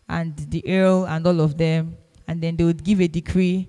and 0.09 0.37
the 0.37 0.63
Earl 0.69 1.07
and 1.07 1.27
all 1.27 1.41
of 1.41 1.57
them. 1.57 1.97
And 2.29 2.41
then 2.41 2.57
they 2.57 2.65
would 2.65 2.85
give 2.85 3.01
a 3.01 3.09
decree. 3.09 3.69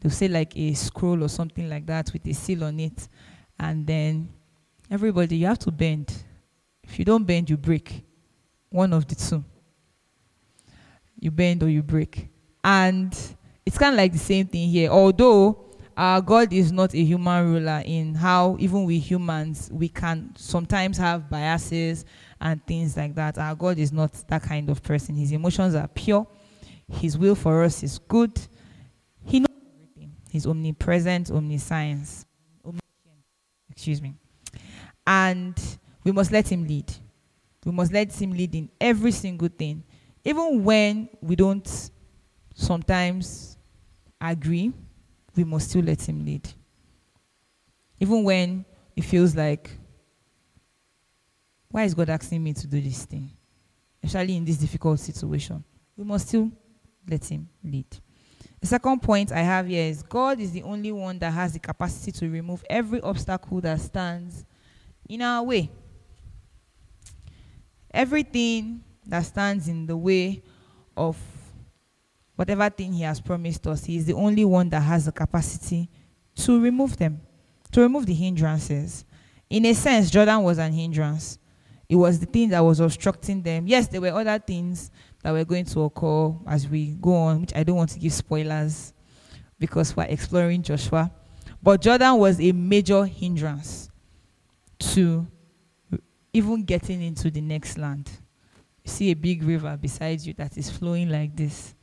They'll 0.00 0.10
say 0.10 0.28
like 0.28 0.56
a 0.56 0.74
scroll 0.74 1.22
or 1.22 1.28
something 1.28 1.68
like 1.68 1.86
that 1.86 2.12
with 2.12 2.26
a 2.26 2.32
seal 2.32 2.64
on 2.64 2.80
it. 2.80 3.08
And 3.58 3.86
then 3.86 4.28
everybody, 4.90 5.36
you 5.36 5.46
have 5.46 5.60
to 5.60 5.70
bend. 5.70 6.12
If 6.82 6.98
you 6.98 7.04
don't 7.04 7.24
bend, 7.24 7.50
you 7.50 7.56
break. 7.56 8.04
One 8.68 8.92
of 8.92 9.06
the 9.06 9.14
two. 9.14 9.44
You 11.18 11.30
bend 11.30 11.62
or 11.62 11.68
you 11.68 11.82
break. 11.82 12.28
And 12.62 13.16
it's 13.64 13.78
kind 13.78 13.94
of 13.94 13.98
like 13.98 14.12
the 14.12 14.18
same 14.18 14.46
thing 14.46 14.68
here. 14.68 14.90
Although 14.90 15.64
our 15.96 16.20
God 16.20 16.52
is 16.52 16.72
not 16.72 16.94
a 16.94 17.02
human 17.02 17.52
ruler 17.52 17.82
in 17.84 18.14
how 18.14 18.56
even 18.58 18.84
we 18.84 18.98
humans 18.98 19.70
we 19.72 19.88
can 19.88 20.32
sometimes 20.36 20.98
have 20.98 21.30
biases 21.30 22.04
and 22.40 22.64
things 22.66 22.96
like 22.96 23.14
that. 23.14 23.38
Our 23.38 23.54
God 23.54 23.78
is 23.78 23.92
not 23.92 24.12
that 24.28 24.42
kind 24.42 24.68
of 24.68 24.82
person. 24.82 25.16
His 25.16 25.32
emotions 25.32 25.74
are 25.74 25.88
pure. 25.88 26.26
His 26.88 27.16
will 27.16 27.34
for 27.34 27.64
us 27.64 27.82
is 27.82 27.98
good. 27.98 28.38
He 29.24 29.40
knows 29.40 29.48
everything. 29.74 30.12
He's 30.30 30.46
omnipresent, 30.46 31.30
omniscience. 31.30 32.26
Excuse 33.70 34.00
me. 34.00 34.14
And 35.06 35.58
we 36.04 36.12
must 36.12 36.30
let 36.30 36.50
him 36.50 36.66
lead. 36.66 36.92
We 37.64 37.72
must 37.72 37.92
let 37.92 38.12
him 38.20 38.32
lead 38.32 38.54
in 38.54 38.70
every 38.80 39.12
single 39.12 39.48
thing. 39.48 39.82
Even 40.26 40.64
when 40.64 41.08
we 41.20 41.36
don't 41.36 41.90
sometimes 42.52 43.56
agree 44.20 44.72
we 45.36 45.44
must 45.44 45.70
still 45.70 45.84
let 45.84 46.02
Him 46.02 46.24
lead. 46.24 46.48
Even 48.00 48.24
when 48.24 48.64
it 48.96 49.04
feels 49.04 49.36
like, 49.36 49.70
why 51.70 51.84
is 51.84 51.94
God 51.94 52.10
asking 52.10 52.42
me 52.42 52.54
to 52.54 52.66
do 52.66 52.80
this 52.80 53.04
thing? 53.04 53.30
Especially 54.02 54.34
in 54.34 54.44
this 54.44 54.56
difficult 54.56 54.98
situation, 54.98 55.62
we 55.96 56.02
must 56.02 56.26
still 56.26 56.50
let 57.08 57.24
Him 57.24 57.48
lead. 57.62 57.86
The 58.60 58.66
second 58.66 59.02
point 59.02 59.30
I 59.30 59.42
have 59.42 59.68
here 59.68 59.84
is 59.84 60.02
God 60.02 60.40
is 60.40 60.50
the 60.50 60.64
only 60.64 60.90
one 60.90 61.20
that 61.20 61.30
has 61.30 61.52
the 61.52 61.60
capacity 61.60 62.10
to 62.10 62.28
remove 62.28 62.64
every 62.68 63.00
obstacle 63.00 63.60
that 63.60 63.80
stands 63.80 64.44
in 65.08 65.22
our 65.22 65.44
way. 65.44 65.70
Everything 67.92 68.82
that 69.06 69.24
stands 69.24 69.68
in 69.68 69.86
the 69.86 69.96
way 69.96 70.42
of 70.96 71.16
whatever 72.34 72.68
thing 72.70 72.92
he 72.92 73.02
has 73.02 73.20
promised 73.20 73.66
us, 73.66 73.84
he 73.84 73.96
is 73.96 74.06
the 74.06 74.14
only 74.14 74.44
one 74.44 74.68
that 74.70 74.80
has 74.80 75.06
the 75.06 75.12
capacity 75.12 75.88
to 76.34 76.60
remove 76.60 76.96
them, 76.96 77.20
to 77.72 77.80
remove 77.80 78.06
the 78.06 78.14
hindrances. 78.14 79.04
In 79.48 79.64
a 79.66 79.74
sense, 79.74 80.10
Jordan 80.10 80.42
was 80.42 80.58
an 80.58 80.72
hindrance. 80.72 81.38
It 81.88 81.96
was 81.96 82.18
the 82.18 82.26
thing 82.26 82.48
that 82.50 82.60
was 82.60 82.80
obstructing 82.80 83.42
them. 83.42 83.66
Yes, 83.66 83.86
there 83.88 84.00
were 84.00 84.10
other 84.10 84.38
things 84.38 84.90
that 85.22 85.32
were 85.32 85.44
going 85.44 85.64
to 85.66 85.82
occur 85.82 86.34
as 86.46 86.68
we 86.68 86.96
go 87.00 87.14
on, 87.14 87.42
which 87.42 87.54
I 87.54 87.62
don't 87.62 87.76
want 87.76 87.90
to 87.90 87.98
give 87.98 88.12
spoilers 88.12 88.92
because 89.58 89.96
we're 89.96 90.04
exploring 90.04 90.62
Joshua. 90.62 91.10
But 91.62 91.80
Jordan 91.80 92.18
was 92.18 92.40
a 92.40 92.52
major 92.52 93.06
hindrance 93.06 93.88
to 94.78 95.26
even 96.32 96.64
getting 96.64 97.02
into 97.02 97.30
the 97.30 97.40
next 97.40 97.78
land. 97.78 98.10
You 98.86 98.92
see 98.92 99.10
a 99.10 99.14
big 99.14 99.42
river 99.42 99.76
beside 99.76 100.20
you 100.20 100.32
that 100.34 100.56
is 100.56 100.70
flowing 100.70 101.10
like 101.10 101.34
this. 101.34 101.74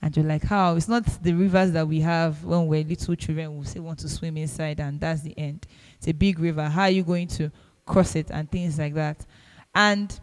And 0.00 0.16
you're 0.16 0.24
like, 0.24 0.44
how? 0.44 0.76
It's 0.76 0.86
not 0.86 1.04
the 1.20 1.32
rivers 1.32 1.72
that 1.72 1.88
we 1.88 1.98
have 2.00 2.44
when 2.44 2.68
we're 2.68 2.84
little 2.84 3.16
children 3.16 3.56
who 3.56 3.64
say 3.64 3.80
want 3.80 3.98
to 4.00 4.08
swim 4.08 4.36
inside 4.36 4.78
and 4.78 5.00
that's 5.00 5.22
the 5.22 5.36
end. 5.36 5.66
It's 5.98 6.06
a 6.06 6.12
big 6.12 6.38
river. 6.38 6.68
How 6.68 6.82
are 6.82 6.90
you 6.90 7.02
going 7.02 7.26
to 7.28 7.50
cross 7.84 8.14
it 8.14 8.30
and 8.30 8.48
things 8.48 8.78
like 8.78 8.94
that? 8.94 9.26
And 9.74 10.16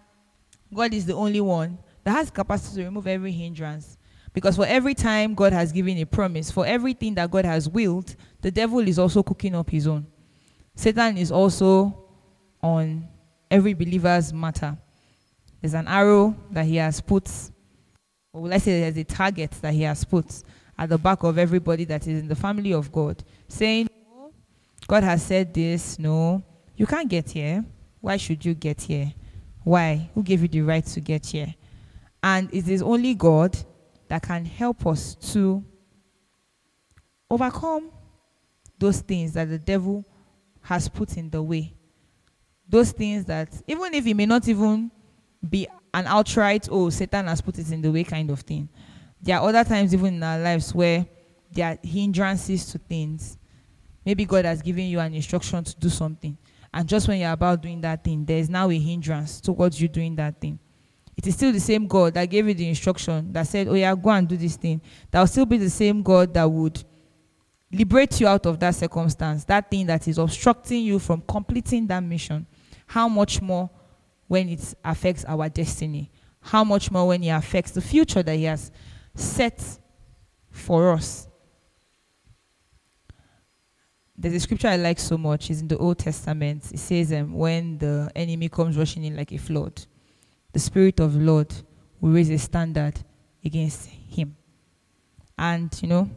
God 0.74 0.94
is 0.94 1.06
the 1.06 1.16
only 1.16 1.42
one 1.42 1.78
that 2.06 2.12
has 2.12 2.32
capacity 2.32 2.78
to 2.78 2.86
remove 2.86 3.08
every 3.08 3.34
hindrance. 3.34 3.98
Because 4.32 4.56
for 4.56 4.66
every 4.66 4.94
time 4.94 5.36
God 5.36 5.52
has 5.52 5.74
given 5.74 5.98
a 5.98 6.06
promise, 6.06 6.50
for 6.50 6.66
everything 6.66 7.16
that 7.16 7.30
God 7.30 7.44
has 7.44 7.68
willed, 7.68 8.16
the 8.40 8.52
devil 8.52 8.80
is 8.80 8.98
also 8.98 9.22
cooking 9.22 9.54
up 9.54 9.70
his 9.70 9.86
own. 9.86 10.08
Satan 10.76 11.18
is 11.18 11.30
also 11.30 12.06
on 12.64 13.06
every 13.50 13.74
believer's 13.74 14.32
matter. 14.32 14.78
There's 15.62 15.74
an 15.76 15.88
arrow 15.88 16.36
that 16.52 16.66
he 16.66 16.78
has 16.78 17.00
put 17.00 17.30
or 18.34 18.48
let's 18.48 18.64
say 18.64 18.80
there's 18.80 18.98
a 18.98 19.04
target 19.04 19.52
that 19.62 19.74
he 19.74 19.82
has 19.84 20.04
put 20.04 20.26
at 20.78 20.90
the 20.90 20.98
back 20.98 21.24
of 21.24 21.38
everybody 21.38 21.84
that 21.86 22.08
is 22.08 22.22
in 22.22 22.28
the 22.28 22.36
family 22.36 22.74
of 22.74 22.92
God, 22.92 23.24
saying, 23.48 23.88
no, 23.92 24.32
God 24.88 25.04
has 25.04 25.24
said 25.24 25.54
this, 25.54 26.00
no, 26.00 26.42
you 26.76 26.86
can't 26.86 27.10
get 27.10 27.30
here. 27.30 27.64
Why 28.00 28.18
should 28.18 28.44
you 28.44 28.54
get 28.54 28.82
here? 28.82 29.14
Why? 29.64 30.10
Who 30.16 30.24
gave 30.24 30.42
you 30.42 30.48
the 30.48 30.62
right 30.62 30.86
to 30.86 31.00
get 31.02 31.26
here? 31.26 31.54
And 32.24 32.52
it 32.54 32.68
is 32.68 32.82
only 32.82 33.14
God 33.14 33.58
that 34.08 34.24
can 34.24 34.46
help 34.46 34.88
us 34.88 35.16
to 35.34 35.64
overcome 37.30 37.92
those 38.80 39.02
things 39.02 39.34
that 39.34 39.50
the 39.50 39.60
devil 39.60 40.06
has 40.62 40.88
put 40.88 41.18
in 41.18 41.30
the 41.30 41.44
way. 41.44 41.74
Those 42.68 42.92
things 42.92 43.26
that, 43.26 43.50
even 43.68 43.94
if 43.94 44.08
it 44.08 44.14
may 44.14 44.26
not 44.26 44.48
even 44.48 44.90
be 45.48 45.68
an 45.94 46.08
outright, 46.08 46.68
oh, 46.72 46.90
Satan 46.90 47.28
has 47.28 47.42
put 47.42 47.60
it 47.60 47.72
in 47.72 47.82
the 47.82 47.92
way 47.92 48.04
kind 48.04 48.30
of 48.30 48.42
thing. 48.42 48.70
There 49.22 49.38
are 49.38 49.48
other 49.48 49.64
times, 49.64 49.94
even 49.94 50.16
in 50.16 50.24
our 50.24 50.40
lives, 50.40 50.74
where 50.74 51.06
there 51.52 51.72
are 51.72 51.78
hindrances 51.84 52.66
to 52.72 52.78
things. 52.78 53.38
Maybe 54.06 54.26
God 54.26 54.46
has 54.46 54.62
given 54.62 54.86
you 54.86 55.00
an 55.00 55.14
instruction 55.14 55.64
to 55.64 55.76
do 55.76 55.90
something. 55.90 56.38
And 56.74 56.88
just 56.88 57.08
when 57.08 57.20
you're 57.20 57.32
about 57.32 57.62
doing 57.62 57.82
that 57.82 58.04
thing, 58.04 58.26
there's 58.26 58.50
now 58.50 58.70
a 58.70 58.80
hindrance 58.80 59.42
towards 59.42 59.80
you 59.82 59.88
doing 59.88 60.16
that 60.16 60.40
thing. 60.40 60.58
It 61.16 61.28
is 61.28 61.36
still 61.36 61.52
the 61.52 61.60
same 61.60 61.88
God 61.88 62.14
that 62.14 62.26
gave 62.26 62.48
you 62.48 62.54
the 62.54 62.68
instruction 62.68 63.32
that 63.34 63.46
said, 63.46 63.68
Oh, 63.68 63.74
yeah, 63.74 63.94
go 63.94 64.10
and 64.10 64.28
do 64.28 64.38
this 64.38 64.56
thing. 64.56 64.82
That 65.12 65.20
will 65.20 65.28
still 65.28 65.46
be 65.46 65.58
the 65.58 65.70
same 65.70 66.02
God 66.02 66.34
that 66.34 66.50
would 66.50 66.84
liberate 67.72 68.20
you 68.20 68.28
out 68.28 68.46
of 68.46 68.60
that 68.60 68.76
circumstance, 68.76 69.44
that 69.46 69.70
thing 69.70 69.86
that 69.88 70.08
is 70.08 70.18
obstructing 70.18 70.84
you 70.84 71.00
from 71.00 71.22
completing 71.22 71.86
that 71.88 72.02
mission. 72.02 72.48
How 72.88 73.08
much 73.08 73.42
more 73.42 73.70
when 74.32 74.48
it 74.48 74.74
affects 74.86 75.26
our 75.26 75.50
destiny. 75.50 76.10
How 76.40 76.64
much 76.64 76.90
more 76.90 77.06
when 77.10 77.22
it 77.22 77.32
affects 77.32 77.72
the 77.72 77.82
future 77.82 78.24
that 78.24 78.38
He 78.38 78.46
has 78.46 78.72
set 79.14 79.62
for 80.50 80.94
us. 80.94 81.28
There's 84.18 84.36
a 84.36 84.40
scripture 84.40 84.70
I 84.70 84.78
like 84.78 85.00
so 85.00 85.18
much. 85.18 85.50
It's 85.50 85.60
in 85.60 85.68
the 85.68 85.78
Old 85.78 86.00
Testament. 86.00 86.72
It 86.72 86.80
says, 86.80 87.12
um, 87.12 87.34
when 87.34 87.78
the 87.78 88.10
enemy 88.16 88.48
comes 88.48 88.78
rushing 88.78 89.04
in 89.04 89.18
like 89.18 89.34
a 89.34 89.38
flood, 89.38 89.86
the 90.54 90.60
Spirit 90.60 91.02
of 91.02 91.12
the 91.16 91.20
Lord 91.20 91.54
will 92.00 92.12
raise 92.12 92.30
a 92.30 92.38
standard 92.38 93.02
against 93.44 93.88
him. 93.88 94.38
And, 95.38 95.78
you 95.82 95.90
know, 95.90 96.10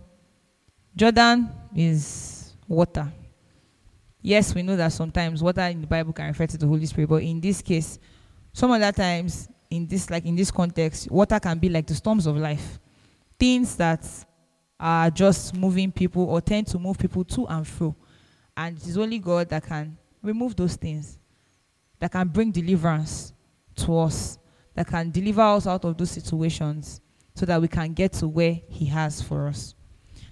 Jordan 0.95 1.51
is 1.75 2.55
water. 2.69 3.11
Yes, 4.27 4.55
we 4.55 4.63
know 4.63 4.75
that 4.75 4.91
sometimes 4.91 5.43
water 5.43 5.61
in 5.61 5.83
the 5.83 5.87
Bible 5.87 6.15
can 6.15 6.29
refer 6.29 6.47
to 6.47 6.57
the 6.57 6.67
Holy 6.67 6.87
Spirit, 6.87 7.11
but 7.11 7.23
in 7.23 7.43
this 7.43 7.61
case, 7.61 7.99
some 8.55 8.71
other 8.71 8.91
times, 8.91 9.51
in 9.69 9.87
this 9.87 10.09
like 10.09 10.25
in 10.25 10.35
this 10.35 10.51
context, 10.51 11.11
water 11.11 11.39
can 11.39 11.59
be 11.59 11.69
like 11.69 11.87
the 11.87 11.95
storms 11.95 12.27
of 12.27 12.35
life, 12.39 12.81
things 13.39 13.77
that 13.77 14.03
are 14.81 15.11
just 15.11 15.55
moving 15.55 15.93
people 15.93 16.23
or 16.23 16.41
tend 16.41 16.67
to 16.69 16.79
move 16.79 16.97
people 16.97 17.23
to 17.23 17.47
and 17.49 17.69
fro, 17.69 17.95
and 18.57 18.79
it 18.79 18.87
is 18.87 18.97
only 18.97 19.19
God 19.19 19.51
that 19.51 19.63
can 19.67 19.95
remove 20.23 20.57
those 20.57 20.77
things, 20.77 21.19
that 21.99 22.11
can 22.11 22.27
bring 22.27 22.51
deliverance 22.51 23.35
to 23.77 23.99
us, 23.99 24.39
that 24.75 24.87
can 24.87 25.11
deliver 25.11 25.43
us 25.43 25.67
out 25.67 25.85
of 25.85 25.99
those 25.99 26.11
situations 26.11 27.03
so 27.35 27.45
that 27.45 27.61
we 27.61 27.69
can 27.69 27.93
get 27.93 28.15
to 28.15 28.27
where 28.27 28.59
He 28.71 28.87
has 28.87 29.21
for 29.21 29.49
us. 29.49 29.75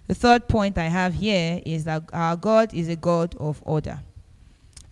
The 0.06 0.14
third 0.14 0.48
point 0.48 0.78
I 0.78 0.88
have 0.88 1.14
here 1.14 1.62
is 1.64 1.84
that 1.84 2.02
our 2.12 2.36
God 2.36 2.74
is 2.74 2.88
a 2.88 2.96
God 2.96 3.34
of 3.38 3.62
order. 3.64 4.00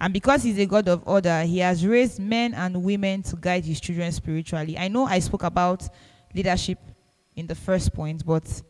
And 0.01 0.15
because 0.15 0.43
He's 0.43 0.59
a 0.59 0.67
God 0.67 0.89
of 0.89 1.03
order, 1.07 1.43
He 1.43 1.59
has 1.59 1.87
raised 1.87 2.19
men 2.21 2.55
and 2.55 2.83
women 2.83 3.23
to 3.25 3.37
guide 3.37 3.65
His 3.65 3.81
children 3.81 4.11
spiritually. 4.13 4.79
I 4.79 4.89
know 4.89 5.05
I 5.05 5.19
spoke 5.19 5.43
about 5.43 5.87
leadership 6.35 6.79
in 7.37 7.47
the 7.47 7.55
first 7.55 7.93
point, 7.93 8.25
but 8.25 8.63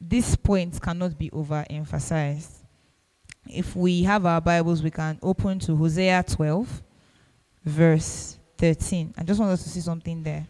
this 0.00 0.36
point 0.36 0.80
cannot 0.80 1.18
be 1.18 1.30
overemphasized. 1.30 2.52
If 3.48 3.76
we 3.76 4.02
have 4.04 4.26
our 4.26 4.40
Bibles, 4.40 4.82
we 4.82 4.90
can 4.90 5.18
open 5.22 5.58
to 5.60 5.76
Hosea 5.76 6.24
12, 6.26 6.82
verse 7.64 8.38
13. 8.58 9.14
I 9.16 9.24
just 9.24 9.38
want 9.38 9.52
us 9.52 9.62
to 9.62 9.68
see 9.68 9.80
something 9.80 10.22
there. 10.22 10.46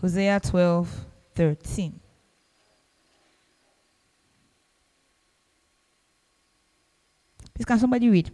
Hosea 0.00 0.40
12, 0.40 1.06
13. 1.34 2.00
Please, 7.54 7.64
can 7.66 7.78
somebody 7.78 8.08
read? 8.08 8.30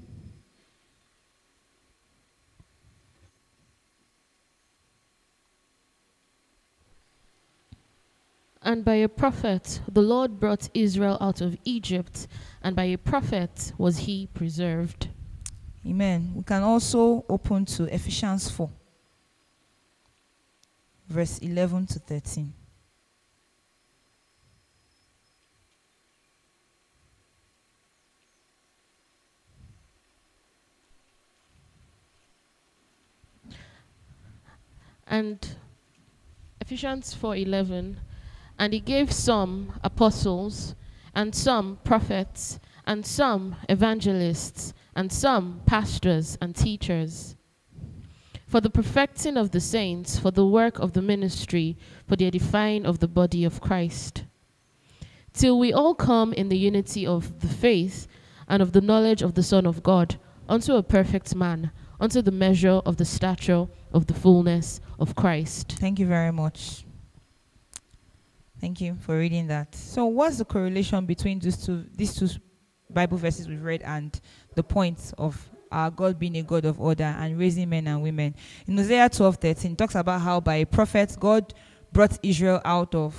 And 8.62 8.84
by 8.84 8.94
a 8.94 9.08
prophet 9.08 9.80
the 9.90 10.02
Lord 10.02 10.40
brought 10.40 10.68
Israel 10.74 11.18
out 11.20 11.40
of 11.40 11.56
Egypt, 11.64 12.26
and 12.62 12.74
by 12.74 12.84
a 12.84 12.96
prophet 12.96 13.72
was 13.78 13.98
he 13.98 14.28
preserved. 14.34 15.08
Amen. 15.84 16.32
We 16.34 16.42
can 16.42 16.62
also 16.62 17.24
open 17.28 17.64
to 17.66 17.92
Ephesians 17.92 18.50
4, 18.50 18.68
verse 21.08 21.38
11 21.38 21.86
to 21.86 21.98
13. 21.98 22.52
And 35.06 35.56
Ephesians 36.60 37.14
4:11 37.14 37.96
and 38.58 38.72
he 38.72 38.80
gave 38.80 39.12
some 39.12 39.78
apostles 39.84 40.74
and 41.14 41.34
some 41.34 41.78
prophets 41.84 42.58
and 42.86 43.06
some 43.06 43.56
evangelists 43.68 44.74
and 44.94 45.12
some 45.12 45.60
pastors 45.64 46.36
and 46.40 46.56
teachers 46.56 47.36
for 48.46 48.60
the 48.60 48.70
perfecting 48.70 49.36
of 49.36 49.50
the 49.50 49.60
saints 49.60 50.18
for 50.18 50.30
the 50.30 50.46
work 50.46 50.78
of 50.78 50.92
the 50.92 51.02
ministry 51.02 51.76
for 52.06 52.16
the 52.16 52.26
edifying 52.26 52.86
of 52.86 53.00
the 53.00 53.08
body 53.08 53.44
of 53.44 53.60
Christ 53.60 54.24
till 55.32 55.58
we 55.58 55.72
all 55.72 55.94
come 55.94 56.32
in 56.32 56.48
the 56.48 56.58
unity 56.58 57.06
of 57.06 57.40
the 57.40 57.48
faith 57.48 58.06
and 58.48 58.62
of 58.62 58.72
the 58.72 58.80
knowledge 58.80 59.22
of 59.22 59.34
the 59.34 59.42
son 59.42 59.66
of 59.66 59.82
God 59.82 60.16
unto 60.48 60.74
a 60.74 60.82
perfect 60.82 61.34
man 61.34 61.70
unto 61.98 62.22
the 62.22 62.30
measure 62.30 62.80
of 62.86 62.96
the 62.96 63.04
stature 63.04 63.66
of 63.92 64.06
the 64.06 64.14
fullness 64.14 64.80
of 64.98 65.14
Christ 65.14 65.76
Thank 65.80 65.98
you 65.98 66.06
very 66.06 66.32
much. 66.32 66.86
Thank 68.60 68.80
you 68.80 68.96
for 69.00 69.18
reading 69.18 69.48
that. 69.48 69.74
So, 69.74 70.06
what's 70.06 70.38
the 70.38 70.44
correlation 70.44 71.04
between 71.04 71.38
these 71.38 71.58
two 71.64 71.84
these 71.94 72.14
two 72.14 72.28
Bible 72.88 73.18
verses 73.18 73.48
we've 73.48 73.62
read 73.62 73.82
and 73.82 74.18
the 74.54 74.62
point 74.62 75.12
of 75.18 75.50
our 75.70 75.90
God 75.90 76.18
being 76.18 76.36
a 76.36 76.42
God 76.42 76.64
of 76.64 76.80
order 76.80 77.04
and 77.04 77.38
raising 77.38 77.68
men 77.68 77.86
and 77.86 78.02
women? 78.02 78.34
In 78.66 78.76
Hosea 78.76 79.08
12 79.08 79.36
13, 79.36 79.72
it 79.72 79.78
talks 79.78 79.94
about 79.94 80.20
how 80.20 80.40
by 80.40 80.56
a 80.56 80.66
prophet 80.66 81.16
God 81.18 81.52
brought 81.92 82.18
Israel 82.22 82.60
out 82.64 82.94
of 82.94 83.14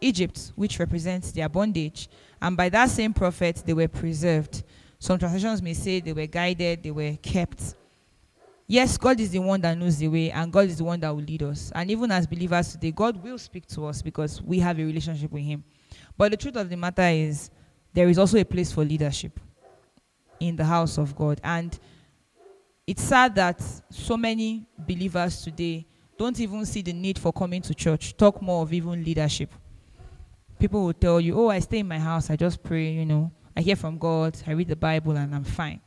Egypt, 0.00 0.52
which 0.56 0.78
represents 0.78 1.32
their 1.32 1.48
bondage, 1.48 2.08
and 2.40 2.56
by 2.56 2.68
that 2.68 2.90
same 2.90 3.12
prophet 3.12 3.62
they 3.64 3.72
were 3.72 3.88
preserved. 3.88 4.64
Some 4.98 5.18
translations 5.18 5.62
may 5.62 5.74
say 5.74 6.00
they 6.00 6.12
were 6.12 6.26
guided, 6.26 6.82
they 6.82 6.90
were 6.90 7.16
kept. 7.22 7.74
Yes, 8.66 8.96
God 8.96 9.20
is 9.20 9.30
the 9.30 9.38
one 9.38 9.60
that 9.60 9.76
knows 9.76 9.98
the 9.98 10.08
way, 10.08 10.30
and 10.30 10.52
God 10.52 10.66
is 10.66 10.78
the 10.78 10.84
one 10.84 11.00
that 11.00 11.14
will 11.14 11.22
lead 11.22 11.42
us. 11.42 11.72
And 11.74 11.90
even 11.90 12.10
as 12.10 12.26
believers 12.26 12.72
today, 12.72 12.90
God 12.90 13.22
will 13.22 13.38
speak 13.38 13.66
to 13.68 13.86
us 13.86 14.00
because 14.00 14.40
we 14.40 14.58
have 14.60 14.78
a 14.78 14.84
relationship 14.84 15.30
with 15.30 15.42
Him. 15.42 15.64
But 16.16 16.30
the 16.30 16.36
truth 16.36 16.56
of 16.56 16.68
the 16.68 16.76
matter 16.76 17.02
is, 17.02 17.50
there 17.92 18.08
is 18.08 18.18
also 18.18 18.38
a 18.38 18.44
place 18.44 18.72
for 18.72 18.84
leadership 18.84 19.38
in 20.48 20.56
the 20.56 20.64
house 20.64 20.98
of 20.98 21.14
God. 21.14 21.40
And 21.42 21.78
it's 22.86 23.02
sad 23.02 23.34
that 23.36 23.62
so 23.90 24.16
many 24.16 24.66
believers 24.78 25.42
today 25.42 25.86
don't 26.18 26.38
even 26.40 26.66
see 26.66 26.82
the 26.82 26.92
need 26.92 27.18
for 27.18 27.32
coming 27.32 27.62
to 27.62 27.74
church, 27.74 28.16
talk 28.16 28.42
more 28.42 28.62
of 28.62 28.72
even 28.72 29.02
leadership. 29.04 29.52
People 30.58 30.84
will 30.84 30.92
tell 30.92 31.20
you, 31.20 31.38
Oh, 31.38 31.48
I 31.48 31.60
stay 31.60 31.78
in 31.78 31.88
my 31.88 31.98
house, 31.98 32.30
I 32.30 32.36
just 32.36 32.62
pray, 32.62 32.92
you 32.92 33.06
know, 33.06 33.30
I 33.56 33.60
hear 33.60 33.76
from 33.76 33.98
God, 33.98 34.36
I 34.46 34.52
read 34.52 34.68
the 34.68 34.76
Bible, 34.76 35.16
and 35.16 35.34
I'm 35.34 35.44
fine. 35.44 35.80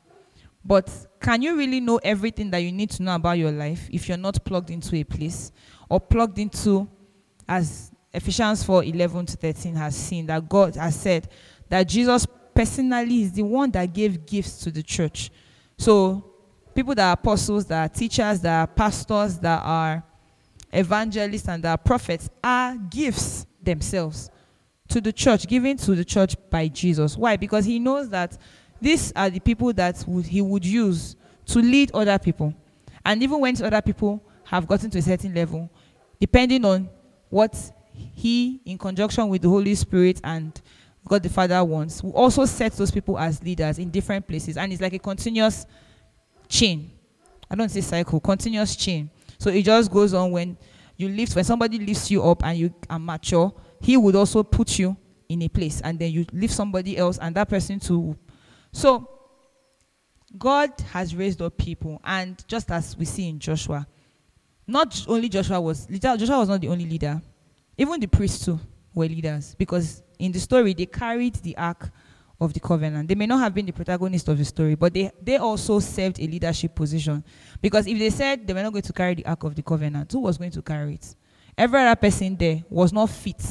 But 0.64 0.90
can 1.20 1.42
you 1.42 1.56
really 1.56 1.80
know 1.80 1.98
everything 2.04 2.50
that 2.52 2.58
you 2.58 2.72
need 2.72 2.90
to 2.92 3.04
know 3.04 3.16
about 3.16 3.38
your 3.38 3.52
life 3.52 3.88
if 3.92 4.08
you're 4.08 4.18
not 4.18 4.44
plugged 4.44 4.72
into 4.72 4.96
a 4.96 5.04
place 5.04 5.52
or 5.90 6.00
plugged 6.00 6.40
into, 6.40 6.90
as 7.48 7.92
Ephesians 8.12 8.64
4 8.64 8.84
11 8.86 9.28
to 9.28 9.38
13 9.38 9.76
has 9.76 9.96
seen, 9.96 10.26
that 10.26 10.50
God 10.50 10.76
has 10.76 10.96
said 11.00 11.30
that 11.70 11.88
Jesus 11.88 12.26
personally 12.56 13.24
is 13.24 13.34
the 13.34 13.44
one 13.44 13.70
that 13.72 13.94
gave 13.94 14.26
gifts 14.26 14.60
to 14.62 14.72
the 14.72 14.82
church. 14.82 15.30
So, 15.78 16.32
people 16.74 16.96
that 16.96 17.10
are 17.10 17.14
apostles, 17.14 17.66
that 17.66 17.92
are 17.92 17.94
teachers, 17.94 18.40
that 18.42 18.62
are 18.62 18.68
pastors, 18.68 19.38
that 19.40 19.62
are 19.64 20.04
evangelists, 20.72 21.50
and 21.50 21.62
that 21.64 21.72
are 21.72 21.78
prophets 21.78 22.30
are 22.44 22.76
gifts 22.76 23.46
themselves 23.62 24.32
to 24.88 25.02
the 25.02 25.12
church, 25.12 25.48
given 25.48 25.76
to 25.78 25.96
the 25.96 26.06
church 26.06 26.36
by 26.50 26.68
Jesus. 26.68 27.18
Why? 27.18 27.36
Because 27.36 27.66
he 27.66 27.78
knows 27.78 28.10
that 28.10 28.38
these 28.82 29.12
are 29.16 29.30
the 29.30 29.40
people 29.40 29.74
that 29.74 30.04
would, 30.08 30.26
he 30.26 30.42
would 30.42 30.66
use 30.66 31.16
to 31.48 31.60
lead 31.60 31.92
other 31.94 32.18
people. 32.18 32.54
And 33.04 33.22
even 33.22 33.40
when 33.40 33.62
other 33.64 33.82
people 33.82 34.24
have 34.46 34.68
gotten 34.68 34.90
to 34.92 35.00
a 35.00 35.02
certain 35.02 35.34
level, 35.34 35.70
depending 36.20 36.64
on 36.66 36.90
what 37.30 37.56
he, 37.94 38.62
in 38.66 38.78
conjunction 38.78 39.28
with 39.28 39.42
the 39.42 39.50
Holy 39.50 39.76
Spirit 39.76 40.22
and 40.24 40.62
God 41.08 41.24
the 41.24 41.30
Father 41.30 41.64
wants, 41.64 42.04
will 42.04 42.14
also 42.14 42.46
set 42.46 42.74
those 42.74 42.92
people 42.92 43.18
as 43.18 43.42
leaders 43.44 43.80
in 43.80 43.90
different 43.90 44.28
places. 44.28 44.58
And 44.58 44.72
it's 44.74 44.82
like 44.82 44.94
a 44.94 45.00
continuous 45.00 45.66
chain. 46.48 46.92
I 47.50 47.56
don't 47.56 47.70
say 47.70 47.82
cycle, 47.82 48.20
continuous 48.20 48.76
chain. 48.76 49.10
So 49.38 49.50
it 49.50 49.64
just 49.64 49.92
goes 49.92 50.14
on 50.14 50.32
when 50.32 50.58
you 50.98 51.10
lift, 51.10 51.36
when 51.36 51.44
somebody 51.44 51.78
lifts 51.80 52.10
you 52.10 52.24
up 52.24 52.44
and 52.44 52.58
you 52.58 52.74
are 52.90 53.00
mature, 53.00 53.54
he 53.82 53.98
would 53.98 54.16
also 54.16 54.42
put 54.44 54.80
you 54.80 54.98
in 55.30 55.42
a 55.44 55.48
place. 55.48 55.82
And 55.82 56.00
then 56.00 56.12
you 56.12 56.26
lift 56.34 56.54
somebody 56.54 56.98
else, 56.98 57.20
and 57.20 57.36
that 57.36 57.50
person 57.50 57.80
too 57.80 58.18
so, 58.76 59.10
God 60.38 60.70
has 60.92 61.16
raised 61.16 61.42
up 61.42 61.58
people, 61.58 62.02
and 62.04 62.44
just 62.46 62.70
as 62.70 62.98
we 62.98 63.06
see 63.06 63.30
in 63.30 63.40
Joshua, 63.40 63.88
not 64.68 65.06
only 65.08 65.30
Joshua 65.30 65.62
was 65.62 65.86
Joshua 65.86 66.40
was 66.40 66.50
not 66.50 66.60
the 66.60 66.68
only 66.68 66.86
leader, 66.86 67.22
even 67.78 68.02
the 68.02 68.08
priests 68.08 68.44
too 68.44 68.60
were 68.96 69.06
leaders 69.06 69.56
because 69.58 70.02
in 70.18 70.32
the 70.32 70.40
story 70.40 70.74
they 70.74 70.86
carried 70.86 71.36
the 71.36 71.56
ark 71.58 71.92
of 72.40 72.54
the 72.54 72.60
covenant. 72.60 73.08
They 73.08 73.16
may 73.16 73.28
not 73.28 73.40
have 73.40 73.54
been 73.54 73.66
the 73.66 73.72
protagonist 73.72 74.28
of 74.28 74.38
the 74.38 74.46
story, 74.46 74.76
but 74.76 74.94
they, 74.94 75.12
they 75.22 75.38
also 75.38 75.80
served 75.80 76.20
a 76.20 76.28
leadership 76.28 76.76
position. 76.76 77.24
Because 77.62 77.88
if 77.88 77.98
they 77.98 78.10
said 78.10 78.46
they 78.46 78.54
were 78.54 78.62
not 78.62 78.74
going 78.74 78.84
to 78.84 78.94
carry 78.94 79.16
the 79.16 79.26
ark 79.26 79.44
of 79.44 79.56
the 79.56 79.62
covenant, 79.62 80.12
who 80.12 80.20
was 80.20 80.38
going 80.38 80.52
to 80.52 80.62
carry 80.62 80.96
it? 80.96 81.16
Every 81.58 81.80
other 81.80 81.96
person 81.96 82.36
there 82.36 82.64
was 82.70 82.92
not 82.92 83.10
fit 83.10 83.42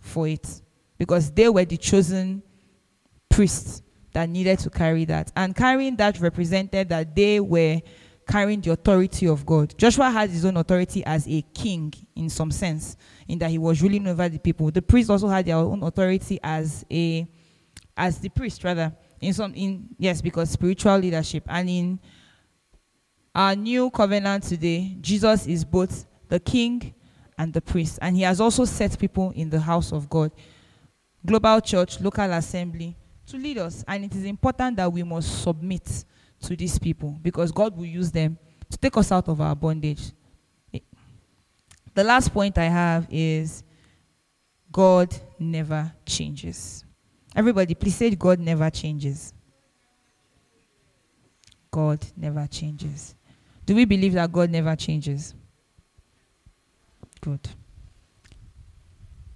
for 0.00 0.26
it 0.26 0.62
because 0.98 1.30
they 1.30 1.48
were 1.48 1.64
the 1.64 1.76
chosen 1.76 2.42
priests 3.28 3.82
that 4.12 4.28
needed 4.28 4.58
to 4.60 4.70
carry 4.70 5.04
that. 5.04 5.30
And 5.36 5.54
carrying 5.54 5.96
that 5.96 6.20
represented 6.20 6.88
that 6.88 7.14
they 7.14 7.38
were 7.40 7.80
carrying 8.26 8.60
the 8.60 8.70
authority 8.70 9.26
of 9.26 9.44
God. 9.44 9.74
Joshua 9.76 10.10
had 10.10 10.30
his 10.30 10.44
own 10.44 10.56
authority 10.56 11.04
as 11.04 11.26
a 11.28 11.42
king 11.54 11.92
in 12.14 12.28
some 12.28 12.50
sense, 12.50 12.96
in 13.28 13.38
that 13.38 13.50
he 13.50 13.58
was 13.58 13.82
ruling 13.82 14.06
over 14.06 14.28
the 14.28 14.38
people. 14.38 14.70
The 14.70 14.82
priests 14.82 15.10
also 15.10 15.28
had 15.28 15.46
their 15.46 15.56
own 15.56 15.82
authority 15.82 16.38
as 16.42 16.84
a 16.90 17.26
as 17.96 18.18
the 18.18 18.28
priest 18.28 18.64
rather. 18.64 18.92
In 19.20 19.32
some 19.32 19.54
in 19.54 19.88
yes, 19.98 20.20
because 20.20 20.50
spiritual 20.50 20.98
leadership. 20.98 21.44
And 21.48 21.68
in 21.68 22.00
our 23.34 23.54
new 23.54 23.90
covenant 23.90 24.44
today, 24.44 24.96
Jesus 25.00 25.46
is 25.46 25.64
both 25.64 26.06
the 26.28 26.40
king 26.40 26.94
and 27.38 27.52
the 27.52 27.60
priest. 27.60 27.98
And 28.02 28.16
he 28.16 28.22
has 28.22 28.40
also 28.40 28.64
set 28.64 28.98
people 28.98 29.32
in 29.34 29.50
the 29.50 29.60
house 29.60 29.92
of 29.92 30.08
God. 30.08 30.32
Global 31.24 31.60
church, 31.60 32.00
local 32.00 32.30
assembly, 32.32 32.96
to 33.26 33.36
lead 33.36 33.58
us. 33.58 33.84
And 33.86 34.04
it 34.04 34.14
is 34.14 34.24
important 34.24 34.76
that 34.76 34.92
we 34.92 35.02
must 35.02 35.42
submit 35.42 36.04
to 36.42 36.56
these 36.56 36.78
people 36.78 37.18
because 37.22 37.52
God 37.52 37.76
will 37.76 37.86
use 37.86 38.10
them 38.10 38.38
to 38.70 38.78
take 38.78 38.96
us 38.96 39.12
out 39.12 39.28
of 39.28 39.40
our 39.40 39.54
bondage. 39.54 40.12
The 41.94 42.04
last 42.04 42.32
point 42.32 42.56
I 42.58 42.64
have 42.64 43.06
is 43.10 43.62
God 44.70 45.14
never 45.38 45.92
changes. 46.06 46.84
Everybody, 47.34 47.74
please 47.74 47.96
say 47.96 48.10
God 48.14 48.40
never 48.40 48.70
changes. 48.70 49.32
God 51.70 52.04
never 52.16 52.46
changes. 52.46 53.14
Do 53.64 53.74
we 53.74 53.84
believe 53.84 54.14
that 54.14 54.32
God 54.32 54.50
never 54.50 54.74
changes? 54.76 55.34
Good. 57.20 57.48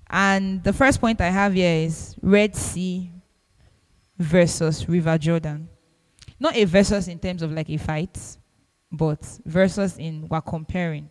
And 0.08 0.62
the 0.62 0.72
first 0.72 1.00
point 1.00 1.20
I 1.20 1.30
have 1.30 1.54
here 1.54 1.86
is 1.86 2.14
Red 2.22 2.54
Sea 2.54 3.10
versus 4.18 4.88
River 4.88 5.18
Jordan. 5.18 5.68
Not 6.38 6.56
a 6.56 6.64
versus 6.64 7.08
in 7.08 7.18
terms 7.18 7.42
of 7.42 7.52
like 7.52 7.70
a 7.70 7.76
fight, 7.78 8.18
but 8.92 9.20
versus 9.44 9.96
in 9.98 10.28
we're 10.28 10.40
comparing. 10.40 11.10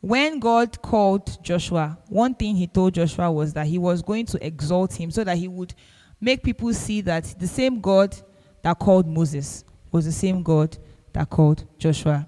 When 0.00 0.38
God 0.38 0.80
called 0.82 1.42
Joshua, 1.42 1.98
one 2.08 2.34
thing 2.34 2.54
he 2.54 2.66
told 2.66 2.94
Joshua 2.94 3.30
was 3.30 3.52
that 3.54 3.66
he 3.66 3.78
was 3.78 4.02
going 4.02 4.26
to 4.26 4.46
exalt 4.46 4.92
him 4.94 5.10
so 5.10 5.24
that 5.24 5.36
he 5.36 5.48
would 5.48 5.74
make 6.20 6.42
people 6.42 6.72
see 6.72 7.00
that 7.00 7.34
the 7.38 7.46
same 7.46 7.80
God 7.80 8.16
that 8.62 8.78
called 8.78 9.06
Moses 9.06 9.64
was 9.90 10.04
the 10.04 10.12
same 10.12 10.42
God 10.42 10.76
that 11.12 11.28
called 11.28 11.64
Joshua. 11.78 12.26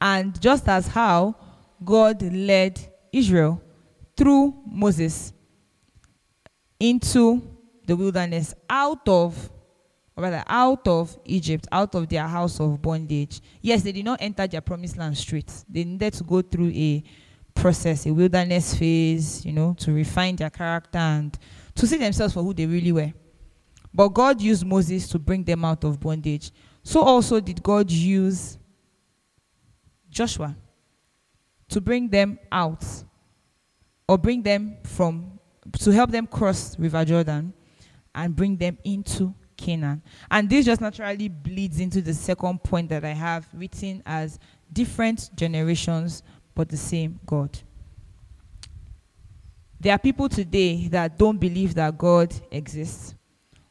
And 0.00 0.40
just 0.40 0.68
as 0.68 0.86
how 0.86 1.34
God 1.84 2.22
led 2.22 2.78
Israel 3.12 3.60
through 4.16 4.54
Moses 4.66 5.32
into 6.78 7.55
the 7.86 7.96
wilderness 7.96 8.54
out 8.68 9.08
of 9.08 9.50
or 10.16 10.24
rather 10.24 10.42
out 10.46 10.88
of 10.88 11.16
Egypt, 11.26 11.68
out 11.70 11.94
of 11.94 12.08
their 12.08 12.26
house 12.26 12.58
of 12.58 12.80
bondage. 12.80 13.40
Yes, 13.60 13.82
they 13.82 13.92
did 13.92 14.04
not 14.04 14.22
enter 14.22 14.46
their 14.46 14.62
promised 14.62 14.96
land 14.96 15.16
straight. 15.16 15.52
They 15.68 15.84
needed 15.84 16.14
to 16.14 16.24
go 16.24 16.40
through 16.40 16.70
a 16.70 17.04
process, 17.54 18.06
a 18.06 18.14
wilderness 18.14 18.74
phase, 18.74 19.44
you 19.44 19.52
know, 19.52 19.74
to 19.78 19.92
refine 19.92 20.36
their 20.36 20.50
character 20.50 20.98
and 20.98 21.38
to 21.74 21.86
see 21.86 21.98
themselves 21.98 22.32
for 22.32 22.42
who 22.42 22.54
they 22.54 22.64
really 22.64 22.92
were. 22.92 23.12
But 23.92 24.08
God 24.08 24.40
used 24.40 24.64
Moses 24.66 25.06
to 25.08 25.18
bring 25.18 25.44
them 25.44 25.64
out 25.64 25.84
of 25.84 26.00
bondage. 26.00 26.50
So 26.82 27.02
also 27.02 27.40
did 27.40 27.62
God 27.62 27.90
use 27.90 28.58
Joshua 30.08 30.56
to 31.68 31.80
bring 31.80 32.08
them 32.08 32.38
out 32.50 32.84
or 34.08 34.16
bring 34.16 34.42
them 34.42 34.76
from 34.84 35.38
to 35.80 35.90
help 35.90 36.10
them 36.10 36.26
cross 36.26 36.78
River 36.78 37.04
Jordan 37.04 37.52
and 38.16 38.34
bring 38.34 38.56
them 38.56 38.78
into 38.82 39.32
Canaan. 39.56 40.02
And 40.30 40.50
this 40.50 40.64
just 40.64 40.80
naturally 40.80 41.28
bleeds 41.28 41.78
into 41.78 42.00
the 42.00 42.14
second 42.14 42.64
point 42.64 42.88
that 42.88 43.04
I 43.04 43.12
have 43.12 43.46
written 43.52 44.02
as 44.04 44.40
different 44.72 45.30
generations 45.36 46.22
but 46.54 46.68
the 46.68 46.76
same 46.76 47.20
God. 47.24 47.56
There 49.78 49.92
are 49.92 49.98
people 49.98 50.28
today 50.28 50.88
that 50.88 51.18
don't 51.18 51.38
believe 51.38 51.74
that 51.74 51.96
God 51.96 52.34
exists. 52.50 53.14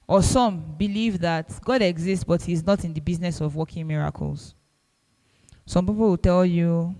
Or 0.08 0.22
some 0.22 0.76
believe 0.78 1.20
that 1.20 1.52
God 1.64 1.82
exists, 1.82 2.24
but 2.24 2.44
He's 2.44 2.64
not 2.64 2.86
in 2.86 2.94
the 2.94 3.02
business 3.02 3.42
of 3.42 3.56
working 3.56 3.88
miracles. 3.88 4.54
Some 5.66 5.88
people 5.88 6.10
will 6.10 6.18
tell 6.18 6.46
you, 6.46 6.96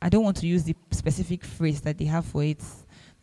I 0.00 0.08
don't 0.08 0.24
want 0.24 0.38
to 0.38 0.46
use 0.46 0.64
the 0.64 0.74
specific 0.90 1.44
phrase 1.44 1.82
that 1.82 1.98
they 1.98 2.06
have 2.06 2.24
for 2.24 2.42
it, 2.42 2.62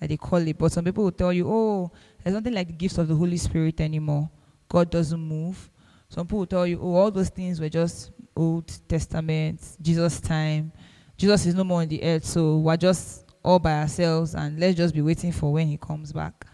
that 0.05 0.09
they 0.09 0.17
call 0.17 0.47
it, 0.47 0.57
but 0.57 0.71
some 0.71 0.85
people 0.85 1.03
will 1.03 1.11
tell 1.11 1.33
you, 1.33 1.47
oh, 1.49 1.91
there's 2.23 2.35
nothing 2.35 2.53
like 2.53 2.67
the 2.67 2.73
gifts 2.73 2.99
of 2.99 3.07
the 3.07 3.15
Holy 3.15 3.37
Spirit 3.37 3.81
anymore. 3.81 4.29
God 4.69 4.91
doesn't 4.91 5.19
move. 5.19 5.69
Some 6.09 6.27
people 6.27 6.39
will 6.39 6.45
tell 6.45 6.67
you, 6.67 6.79
oh, 6.79 6.93
all 6.93 7.11
those 7.11 7.29
things 7.29 7.59
were 7.59 7.69
just 7.69 8.11
Old 8.35 8.71
Testament, 8.87 9.59
Jesus' 9.81 10.19
time. 10.19 10.71
Jesus 11.17 11.47
is 11.47 11.55
no 11.55 11.63
more 11.63 11.81
on 11.81 11.87
the 11.87 12.03
earth, 12.03 12.23
so 12.23 12.57
we're 12.57 12.77
just 12.77 13.25
all 13.43 13.57
by 13.57 13.81
ourselves 13.81 14.35
and 14.35 14.59
let's 14.59 14.75
just 14.75 14.93
be 14.93 15.01
waiting 15.01 15.31
for 15.31 15.51
when 15.53 15.67
he 15.67 15.77
comes 15.77 16.13
back. 16.13 16.45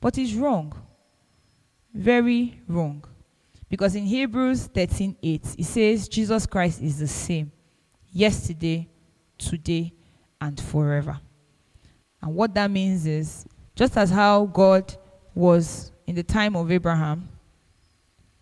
But 0.00 0.16
it's 0.16 0.34
wrong. 0.34 0.72
Very 1.92 2.60
wrong. 2.68 3.04
Because 3.68 3.96
in 3.96 4.04
Hebrews 4.04 4.66
13 4.66 5.16
8, 5.20 5.46
it 5.58 5.64
says 5.64 6.08
Jesus 6.08 6.46
Christ 6.46 6.80
is 6.80 7.00
the 7.00 7.08
same 7.08 7.50
yesterday, 8.12 8.88
today, 9.36 9.92
and 10.40 10.60
forever. 10.60 11.20
And 12.22 12.34
what 12.34 12.54
that 12.54 12.70
means 12.70 13.06
is 13.06 13.46
just 13.74 13.96
as 13.96 14.10
how 14.10 14.46
God 14.46 14.94
was 15.34 15.92
in 16.06 16.14
the 16.14 16.22
time 16.22 16.56
of 16.56 16.70
Abraham, 16.70 17.28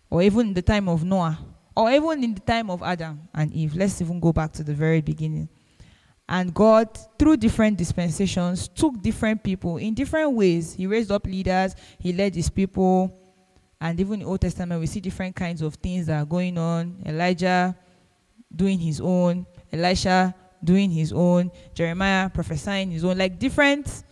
or 0.09 0.21
even 0.21 0.47
in 0.47 0.53
the 0.53 0.61
time 0.61 0.89
of 0.89 1.03
Noah, 1.03 1.39
or 1.75 1.91
even 1.91 2.23
in 2.23 2.33
the 2.33 2.41
time 2.41 2.69
of 2.69 2.81
Adam 2.83 3.21
and 3.33 3.53
Eve. 3.53 3.75
Let's 3.75 4.01
even 4.01 4.19
go 4.19 4.33
back 4.33 4.51
to 4.53 4.63
the 4.63 4.73
very 4.73 5.01
beginning. 5.01 5.47
And 6.27 6.53
God, 6.53 6.97
through 7.17 7.37
different 7.37 7.77
dispensations, 7.77 8.67
took 8.67 9.01
different 9.01 9.43
people 9.43 9.77
in 9.77 9.93
different 9.93 10.33
ways. 10.33 10.73
He 10.73 10.85
raised 10.87 11.11
up 11.11 11.25
leaders, 11.25 11.75
He 11.99 12.13
led 12.13 12.35
His 12.35 12.49
people. 12.49 13.15
And 13.81 13.99
even 13.99 14.15
in 14.15 14.19
the 14.19 14.25
Old 14.25 14.41
Testament, 14.41 14.79
we 14.79 14.87
see 14.87 14.99
different 14.99 15.35
kinds 15.35 15.61
of 15.61 15.75
things 15.75 16.07
that 16.07 16.21
are 16.21 16.25
going 16.25 16.57
on. 16.57 17.01
Elijah 17.05 17.75
doing 18.53 18.79
his 18.79 18.99
own, 18.99 19.45
Elisha 19.71 20.33
doing 20.63 20.91
his 20.91 21.13
own, 21.13 21.51
Jeremiah 21.73 22.29
prophesying 22.29 22.91
his 22.91 23.05
own. 23.05 23.17
Like 23.17 23.39
different 23.39 24.03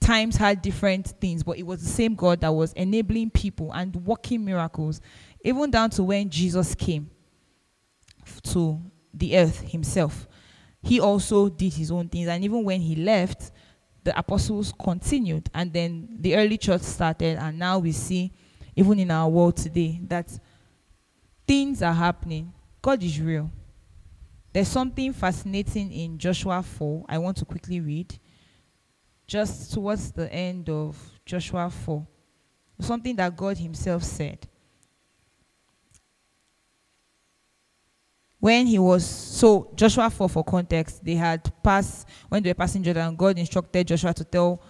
times 0.00 0.36
had 0.36 0.62
different 0.62 1.08
things, 1.20 1.42
but 1.42 1.58
it 1.58 1.62
was 1.62 1.82
the 1.82 1.88
same 1.88 2.14
God 2.14 2.40
that 2.40 2.52
was 2.52 2.72
enabling 2.72 3.30
people 3.30 3.70
and 3.72 3.94
working 3.96 4.44
miracles, 4.44 5.00
even 5.42 5.70
down 5.70 5.90
to 5.90 6.02
when 6.02 6.30
Jesus 6.30 6.74
came 6.74 7.10
to 8.44 8.80
the 9.12 9.36
earth 9.36 9.60
himself. 9.60 10.26
He 10.82 11.00
also 11.00 11.48
did 11.48 11.74
his 11.74 11.90
own 11.90 12.08
things, 12.08 12.28
and 12.28 12.42
even 12.42 12.64
when 12.64 12.80
he 12.80 12.96
left, 12.96 13.52
the 14.02 14.18
apostles 14.18 14.72
continued, 14.82 15.50
and 15.52 15.72
then 15.72 16.16
the 16.20 16.34
early 16.34 16.56
church 16.56 16.82
started, 16.82 17.36
and 17.36 17.58
now 17.58 17.78
we 17.78 17.92
see, 17.92 18.32
even 18.74 18.98
in 18.98 19.10
our 19.10 19.28
world 19.28 19.58
today, 19.58 20.00
that 20.04 20.30
things 21.46 21.82
are 21.82 21.92
happening. 21.92 22.52
God 22.80 23.02
is 23.02 23.20
real. 23.20 23.50
There's 24.52 24.68
something 24.68 25.12
fascinating 25.12 25.92
in 25.92 26.18
Joshua 26.18 26.62
4. 26.62 27.04
I 27.08 27.18
want 27.18 27.36
to 27.38 27.44
quickly 27.44 27.80
read 27.80 28.18
just 29.26 29.72
towards 29.72 30.10
the 30.10 30.32
end 30.32 30.68
of 30.68 30.98
Joshua 31.24 31.70
4. 31.70 32.06
Something 32.80 33.14
that 33.16 33.36
God 33.36 33.58
Himself 33.58 34.02
said. 34.02 34.46
When 38.40 38.66
he 38.66 38.78
was, 38.78 39.04
so 39.04 39.70
Joshua 39.76 40.08
4 40.08 40.28
for 40.28 40.42
context, 40.42 41.04
they 41.04 41.14
had 41.14 41.52
passed, 41.62 42.08
when 42.28 42.42
they 42.42 42.50
were 42.50 42.54
passing 42.54 42.82
Jordan, 42.82 43.14
God 43.14 43.38
instructed 43.38 43.86
Joshua 43.86 44.14
to 44.14 44.24
tell 44.24 44.62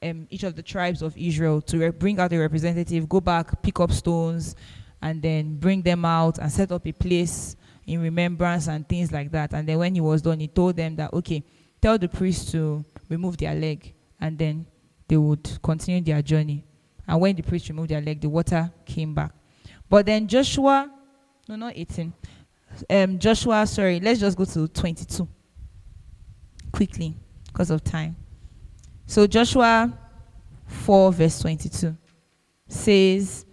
um, 0.00 0.28
each 0.30 0.44
of 0.44 0.54
the 0.54 0.62
tribes 0.62 1.02
of 1.02 1.16
Israel 1.18 1.60
to 1.62 1.78
re- 1.78 1.90
bring 1.90 2.20
out 2.20 2.32
a 2.32 2.38
representative, 2.38 3.08
go 3.08 3.20
back, 3.20 3.60
pick 3.62 3.80
up 3.80 3.90
stones, 3.90 4.54
and 5.02 5.20
then 5.20 5.56
bring 5.56 5.82
them 5.82 6.04
out 6.04 6.38
and 6.38 6.50
set 6.50 6.70
up 6.70 6.86
a 6.86 6.92
place 6.92 7.56
in 7.86 8.00
remembrance 8.00 8.68
and 8.68 8.88
things 8.88 9.12
like 9.12 9.30
that. 9.32 9.52
And 9.52 9.68
then 9.68 9.78
when 9.78 9.94
he 9.94 10.00
was 10.00 10.22
done, 10.22 10.40
he 10.40 10.48
told 10.48 10.76
them 10.76 10.96
that, 10.96 11.12
okay, 11.12 11.42
tell 11.80 11.98
the 11.98 12.08
priest 12.08 12.50
to 12.52 12.84
remove 13.08 13.36
their 13.36 13.54
leg, 13.54 13.94
and 14.20 14.38
then 14.38 14.66
they 15.08 15.16
would 15.16 15.58
continue 15.62 16.00
their 16.00 16.22
journey. 16.22 16.64
And 17.06 17.20
when 17.20 17.36
the 17.36 17.42
priest 17.42 17.68
removed 17.68 17.90
their 17.90 18.00
leg, 18.00 18.20
the 18.20 18.28
water 18.28 18.72
came 18.86 19.14
back. 19.14 19.32
But 19.88 20.06
then 20.06 20.26
Joshua, 20.26 20.90
no, 21.48 21.56
not 21.56 21.74
18, 21.76 22.12
um, 22.90 23.18
Joshua, 23.18 23.66
sorry, 23.66 24.00
let's 24.00 24.20
just 24.20 24.36
go 24.36 24.44
to 24.44 24.68
22 24.68 25.28
quickly 26.72 27.14
because 27.46 27.70
of 27.70 27.84
time. 27.84 28.16
So 29.06 29.26
Joshua 29.26 29.96
4, 30.66 31.12
verse 31.12 31.38
22 31.40 31.96
says, 32.66 33.44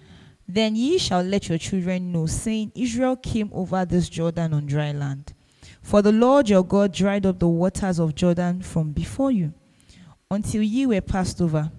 Then 0.48 0.76
ye 0.76 0.98
shall 0.98 1.22
let 1.22 1.50
your 1.50 1.58
children 1.58 2.12
know, 2.12 2.26
saying, 2.26 2.72
Israel 2.76 3.16
came 3.16 3.50
over 3.54 3.86
this 3.86 4.10
Jordan 4.10 4.54
on 4.54 4.66
dry 4.66 4.92
land. 4.92 5.34
For 5.82 6.02
the 6.02 6.12
Lord 6.12 6.50
your 6.50 6.64
God 6.64 6.94
dried 6.94 7.26
up 7.26 7.39
the 7.39 7.48
waters 7.48 8.00
of 8.00 8.16
Jordan 8.16 8.62
from 8.62 8.92
before 8.92 9.32
you, 9.32 9.54
until 10.30 10.62
ye 10.62 10.86
were 10.86 11.02
passed 11.02 11.42
over, 11.42 11.72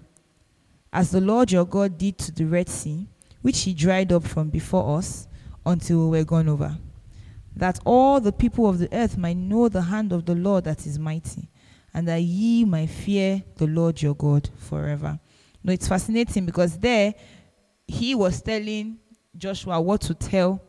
as 0.91 1.11
the 1.11 1.21
Lord 1.21 1.51
your 1.51 1.65
God 1.65 1.97
did 1.97 2.17
to 2.19 2.31
the 2.31 2.45
Red 2.45 2.69
Sea, 2.69 3.07
which 3.41 3.61
he 3.61 3.73
dried 3.73 4.11
up 4.11 4.23
from 4.23 4.49
before 4.49 4.97
us, 4.97 5.27
until 5.65 6.09
we 6.09 6.17
were 6.17 6.25
gone 6.25 6.49
over 6.49 6.77
that 7.55 7.79
all 7.85 8.19
the 8.19 8.31
people 8.31 8.67
of 8.67 8.79
the 8.79 8.89
earth 8.93 9.17
might 9.17 9.37
know 9.37 9.69
the 9.69 9.81
hand 9.83 10.11
of 10.11 10.25
the 10.25 10.35
Lord 10.35 10.63
that 10.63 10.85
is 10.85 10.97
mighty, 10.97 11.49
and 11.93 12.07
that 12.07 12.21
ye 12.21 12.65
might 12.65 12.89
fear 12.89 13.43
the 13.57 13.67
Lord 13.67 14.01
your 14.01 14.15
God 14.15 14.49
forever. 14.57 15.19
No, 15.63 15.71
it's 15.71 15.87
fascinating 15.87 16.45
because 16.45 16.77
there 16.77 17.13
he 17.87 18.15
was 18.15 18.41
telling 18.41 18.97
Joshua 19.35 19.79
what 19.81 20.01
to 20.01 20.13
tell 20.13 20.61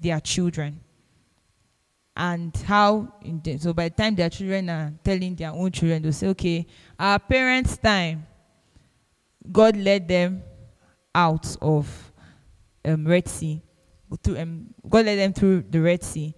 their 0.00 0.20
children. 0.20 0.80
And 2.16 2.56
how, 2.64 3.12
the, 3.22 3.58
so 3.58 3.72
by 3.72 3.88
the 3.88 3.94
time 3.94 4.14
their 4.14 4.30
children 4.30 4.70
are 4.70 4.92
telling 5.02 5.34
their 5.34 5.50
own 5.50 5.72
children, 5.72 6.02
they'll 6.02 6.12
say, 6.12 6.28
okay, 6.28 6.66
our 6.98 7.18
parents' 7.18 7.76
time, 7.76 8.26
God 9.50 9.76
led 9.76 10.06
them 10.06 10.42
out 11.14 11.56
of 11.60 12.12
um, 12.84 13.06
Red 13.06 13.28
Sea 13.28 13.62
through 14.22 14.38
um, 14.38 14.66
God 14.88 15.06
led 15.06 15.18
them 15.18 15.32
through 15.32 15.64
the 15.70 15.80
Red 15.80 16.02
Sea. 16.02 16.34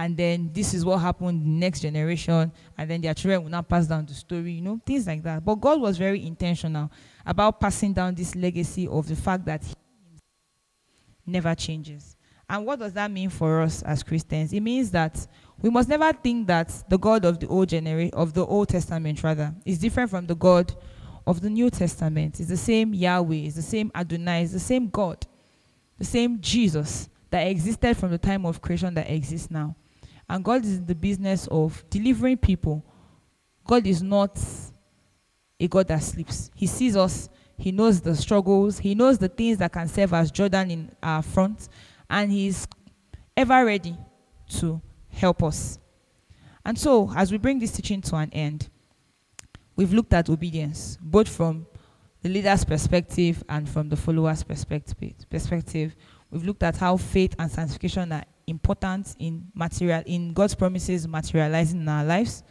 And 0.00 0.16
then 0.16 0.48
this 0.50 0.72
is 0.72 0.82
what 0.82 0.96
happened 0.96 1.44
next 1.44 1.80
generation, 1.80 2.50
and 2.78 2.90
then 2.90 3.02
their 3.02 3.12
children 3.12 3.42
will 3.42 3.50
not 3.50 3.68
pass 3.68 3.86
down 3.86 4.06
the 4.06 4.14
story, 4.14 4.52
you 4.52 4.62
know, 4.62 4.80
things 4.86 5.06
like 5.06 5.22
that. 5.24 5.44
But 5.44 5.56
God 5.56 5.78
was 5.78 5.98
very 5.98 6.26
intentional 6.26 6.90
about 7.26 7.60
passing 7.60 7.92
down 7.92 8.14
this 8.14 8.34
legacy 8.34 8.88
of 8.88 9.06
the 9.06 9.14
fact 9.14 9.44
that 9.44 9.62
He 9.62 9.74
never 11.26 11.54
changes. 11.54 12.16
And 12.48 12.64
what 12.64 12.78
does 12.78 12.94
that 12.94 13.10
mean 13.10 13.28
for 13.28 13.60
us 13.60 13.82
as 13.82 14.02
Christians? 14.02 14.54
It 14.54 14.60
means 14.60 14.90
that 14.92 15.26
we 15.60 15.68
must 15.68 15.86
never 15.86 16.14
think 16.14 16.46
that 16.46 16.82
the 16.88 16.96
God 16.96 17.26
of 17.26 17.38
the 17.38 17.48
old 17.48 17.68
generation 17.68 18.14
of 18.14 18.32
the 18.32 18.46
Old 18.46 18.70
Testament 18.70 19.22
rather 19.22 19.54
is 19.66 19.78
different 19.78 20.08
from 20.08 20.26
the 20.26 20.34
God 20.34 20.74
of 21.26 21.42
the 21.42 21.50
New 21.50 21.68
Testament. 21.68 22.40
It's 22.40 22.48
the 22.48 22.56
same 22.56 22.94
Yahweh, 22.94 23.34
it's 23.34 23.56
the 23.56 23.60
same 23.60 23.92
Adonai, 23.94 24.44
it's 24.44 24.54
the 24.54 24.60
same 24.60 24.88
God, 24.88 25.26
the 25.98 26.06
same 26.06 26.40
Jesus 26.40 27.10
that 27.28 27.42
existed 27.42 27.98
from 27.98 28.12
the 28.12 28.18
time 28.18 28.46
of 28.46 28.62
creation 28.62 28.94
that 28.94 29.10
exists 29.10 29.50
now. 29.50 29.76
And 30.30 30.44
God 30.44 30.64
is 30.64 30.76
in 30.76 30.86
the 30.86 30.94
business 30.94 31.48
of 31.48 31.82
delivering 31.90 32.36
people. 32.36 32.84
God 33.66 33.84
is 33.84 34.00
not 34.00 34.40
a 35.58 35.66
God 35.66 35.88
that 35.88 36.04
sleeps. 36.04 36.52
He 36.54 36.68
sees 36.68 36.96
us, 36.96 37.28
He 37.58 37.72
knows 37.72 38.00
the 38.00 38.14
struggles, 38.14 38.78
He 38.78 38.94
knows 38.94 39.18
the 39.18 39.28
things 39.28 39.58
that 39.58 39.72
can 39.72 39.88
serve 39.88 40.14
as 40.14 40.30
Jordan 40.30 40.70
in 40.70 40.92
our 41.02 41.20
front, 41.20 41.68
and 42.08 42.30
He's 42.30 42.68
ever 43.36 43.64
ready 43.64 43.96
to 44.50 44.80
help 45.08 45.42
us. 45.42 45.80
And 46.64 46.78
so, 46.78 47.12
as 47.16 47.32
we 47.32 47.38
bring 47.38 47.58
this 47.58 47.72
teaching 47.72 48.00
to 48.02 48.14
an 48.14 48.30
end, 48.32 48.68
we've 49.74 49.92
looked 49.92 50.14
at 50.14 50.30
obedience, 50.30 50.96
both 51.02 51.28
from 51.28 51.66
the 52.22 52.28
leader's 52.28 52.64
perspective 52.64 53.42
and 53.48 53.68
from 53.68 53.88
the 53.88 53.96
follower's 53.96 54.44
perspective. 54.44 54.96
perspective. 55.28 55.96
We've 56.30 56.44
looked 56.44 56.62
at 56.62 56.76
how 56.76 56.98
faith 56.98 57.34
and 57.36 57.50
sanctification 57.50 58.12
are 58.12 58.22
important 58.50 59.14
in 59.18 59.46
material 59.54 60.02
in 60.06 60.32
God's 60.32 60.54
promises 60.54 61.08
materializing 61.08 61.80
in 61.80 61.88
our 61.88 62.04
lives. 62.04 62.42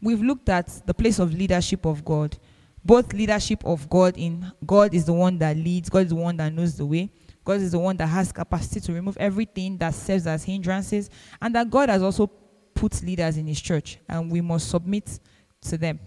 We've 0.00 0.22
looked 0.22 0.48
at 0.48 0.82
the 0.86 0.94
place 0.94 1.18
of 1.18 1.32
leadership 1.32 1.86
of 1.86 2.04
God. 2.04 2.36
Both 2.84 3.12
leadership 3.12 3.64
of 3.64 3.88
God 3.88 4.16
in 4.16 4.50
God 4.64 4.94
is 4.94 5.04
the 5.04 5.12
one 5.12 5.38
that 5.38 5.56
leads, 5.56 5.88
God 5.88 6.04
is 6.04 6.08
the 6.10 6.14
one 6.16 6.36
that 6.36 6.52
knows 6.52 6.76
the 6.76 6.86
way. 6.86 7.10
God 7.44 7.60
is 7.60 7.72
the 7.72 7.78
one 7.78 7.96
that 7.96 8.08
has 8.08 8.32
capacity 8.32 8.80
to 8.80 8.92
remove 8.92 9.16
everything 9.18 9.78
that 9.78 9.94
serves 9.94 10.26
as 10.26 10.42
hindrances, 10.42 11.10
and 11.40 11.54
that 11.54 11.70
God 11.70 11.88
has 11.88 12.02
also 12.02 12.26
put 12.74 13.02
leaders 13.02 13.36
in 13.36 13.46
his 13.46 13.60
church, 13.60 13.98
and 14.08 14.30
we 14.30 14.40
must 14.40 14.68
submit 14.68 15.18
to 15.62 15.78
them. 15.78 16.00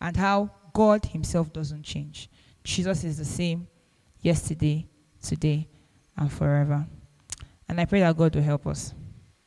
And 0.00 0.16
how 0.16 0.50
God 0.72 1.04
himself 1.06 1.52
doesn't 1.52 1.82
change. 1.82 2.30
Jesus 2.62 3.02
is 3.02 3.16
the 3.16 3.24
same 3.24 3.66
yesterday, 4.20 4.86
today, 5.22 5.68
and 6.16 6.30
forever. 6.30 6.86
And 7.68 7.80
I 7.80 7.84
pray 7.84 8.00
that 8.00 8.16
God 8.16 8.34
will 8.34 8.42
help 8.42 8.66
us. 8.66 8.94